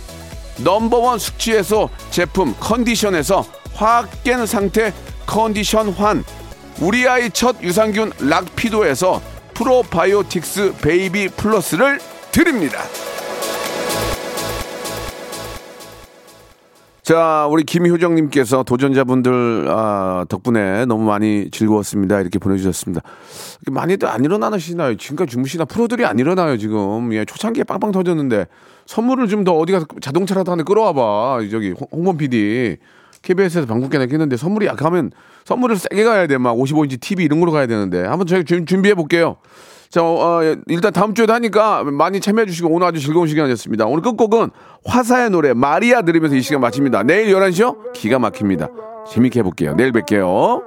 넘버원 0.56 1.20
숙취해소 1.20 1.88
제품 2.10 2.52
컨디션에서 2.58 3.46
확 3.74 4.24
깬 4.24 4.44
상태 4.44 4.92
컨디션 5.24 5.90
환 5.90 6.24
우리 6.80 7.06
아이 7.06 7.30
첫 7.30 7.62
유산균 7.62 8.10
락피도에서 8.18 9.22
프로바이오틱스 9.54 10.78
베이비 10.82 11.28
플러스를 11.36 12.00
드립니다. 12.32 12.82
자, 17.02 17.48
우리 17.50 17.64
김효정님께서 17.64 18.62
도전자분들 18.62 19.66
아, 19.70 20.24
덕분에 20.28 20.84
너무 20.86 21.02
많이 21.04 21.50
즐거웠습니다. 21.50 22.20
이렇게 22.20 22.38
보내주셨습니다. 22.38 23.02
많이들 23.72 24.06
안 24.08 24.24
일어나시나요? 24.24 24.96
지금까지 24.96 25.32
주무시나 25.32 25.64
프로들이 25.64 26.04
안 26.04 26.20
일어나요 26.20 26.56
지금. 26.58 27.12
예, 27.12 27.24
초창기에 27.24 27.64
빵빵 27.64 27.90
터졌는데 27.90 28.46
선물을 28.86 29.26
좀 29.28 29.42
더 29.42 29.52
어디 29.58 29.72
가서 29.72 29.86
자동차라도 30.00 30.52
하나 30.52 30.62
끌어와봐. 30.62 31.38
저기 31.50 31.70
홍- 31.72 31.88
홍범 31.90 32.16
PD 32.18 32.76
KBS에서 33.22 33.66
방국계나 33.66 34.04
했는데 34.08 34.36
선물이 34.36 34.66
약하면 34.66 35.10
선물을 35.44 35.76
세게 35.76 36.04
가야 36.04 36.28
돼. 36.28 36.38
막 36.38 36.54
55인치 36.54 37.00
TV 37.00 37.24
이런 37.24 37.40
걸로 37.40 37.50
가야 37.50 37.66
되는데 37.66 38.04
한번 38.04 38.28
저희 38.28 38.44
준- 38.44 38.64
준비해 38.64 38.94
볼게요. 38.94 39.36
자, 39.92 40.02
어, 40.02 40.40
어, 40.40 40.40
일단 40.68 40.90
다음 40.90 41.12
주에도 41.12 41.34
하니까 41.34 41.84
많이 41.84 42.18
참여해 42.18 42.46
주시고 42.46 42.70
오늘 42.70 42.86
아주 42.86 42.98
즐거운 42.98 43.28
시간이었습니다. 43.28 43.84
오늘 43.84 44.00
끝곡은 44.00 44.48
화사의 44.86 45.28
노래 45.28 45.52
마리아 45.52 46.00
들으면서 46.00 46.34
이 46.34 46.40
시간 46.40 46.62
마칩니다. 46.62 47.02
내일 47.02 47.30
11시요? 47.34 47.92
기가 47.92 48.18
막힙니다. 48.18 48.70
재밌게 49.06 49.40
해볼게요. 49.40 49.74
내일 49.74 49.92
뵐게요. 49.92 50.62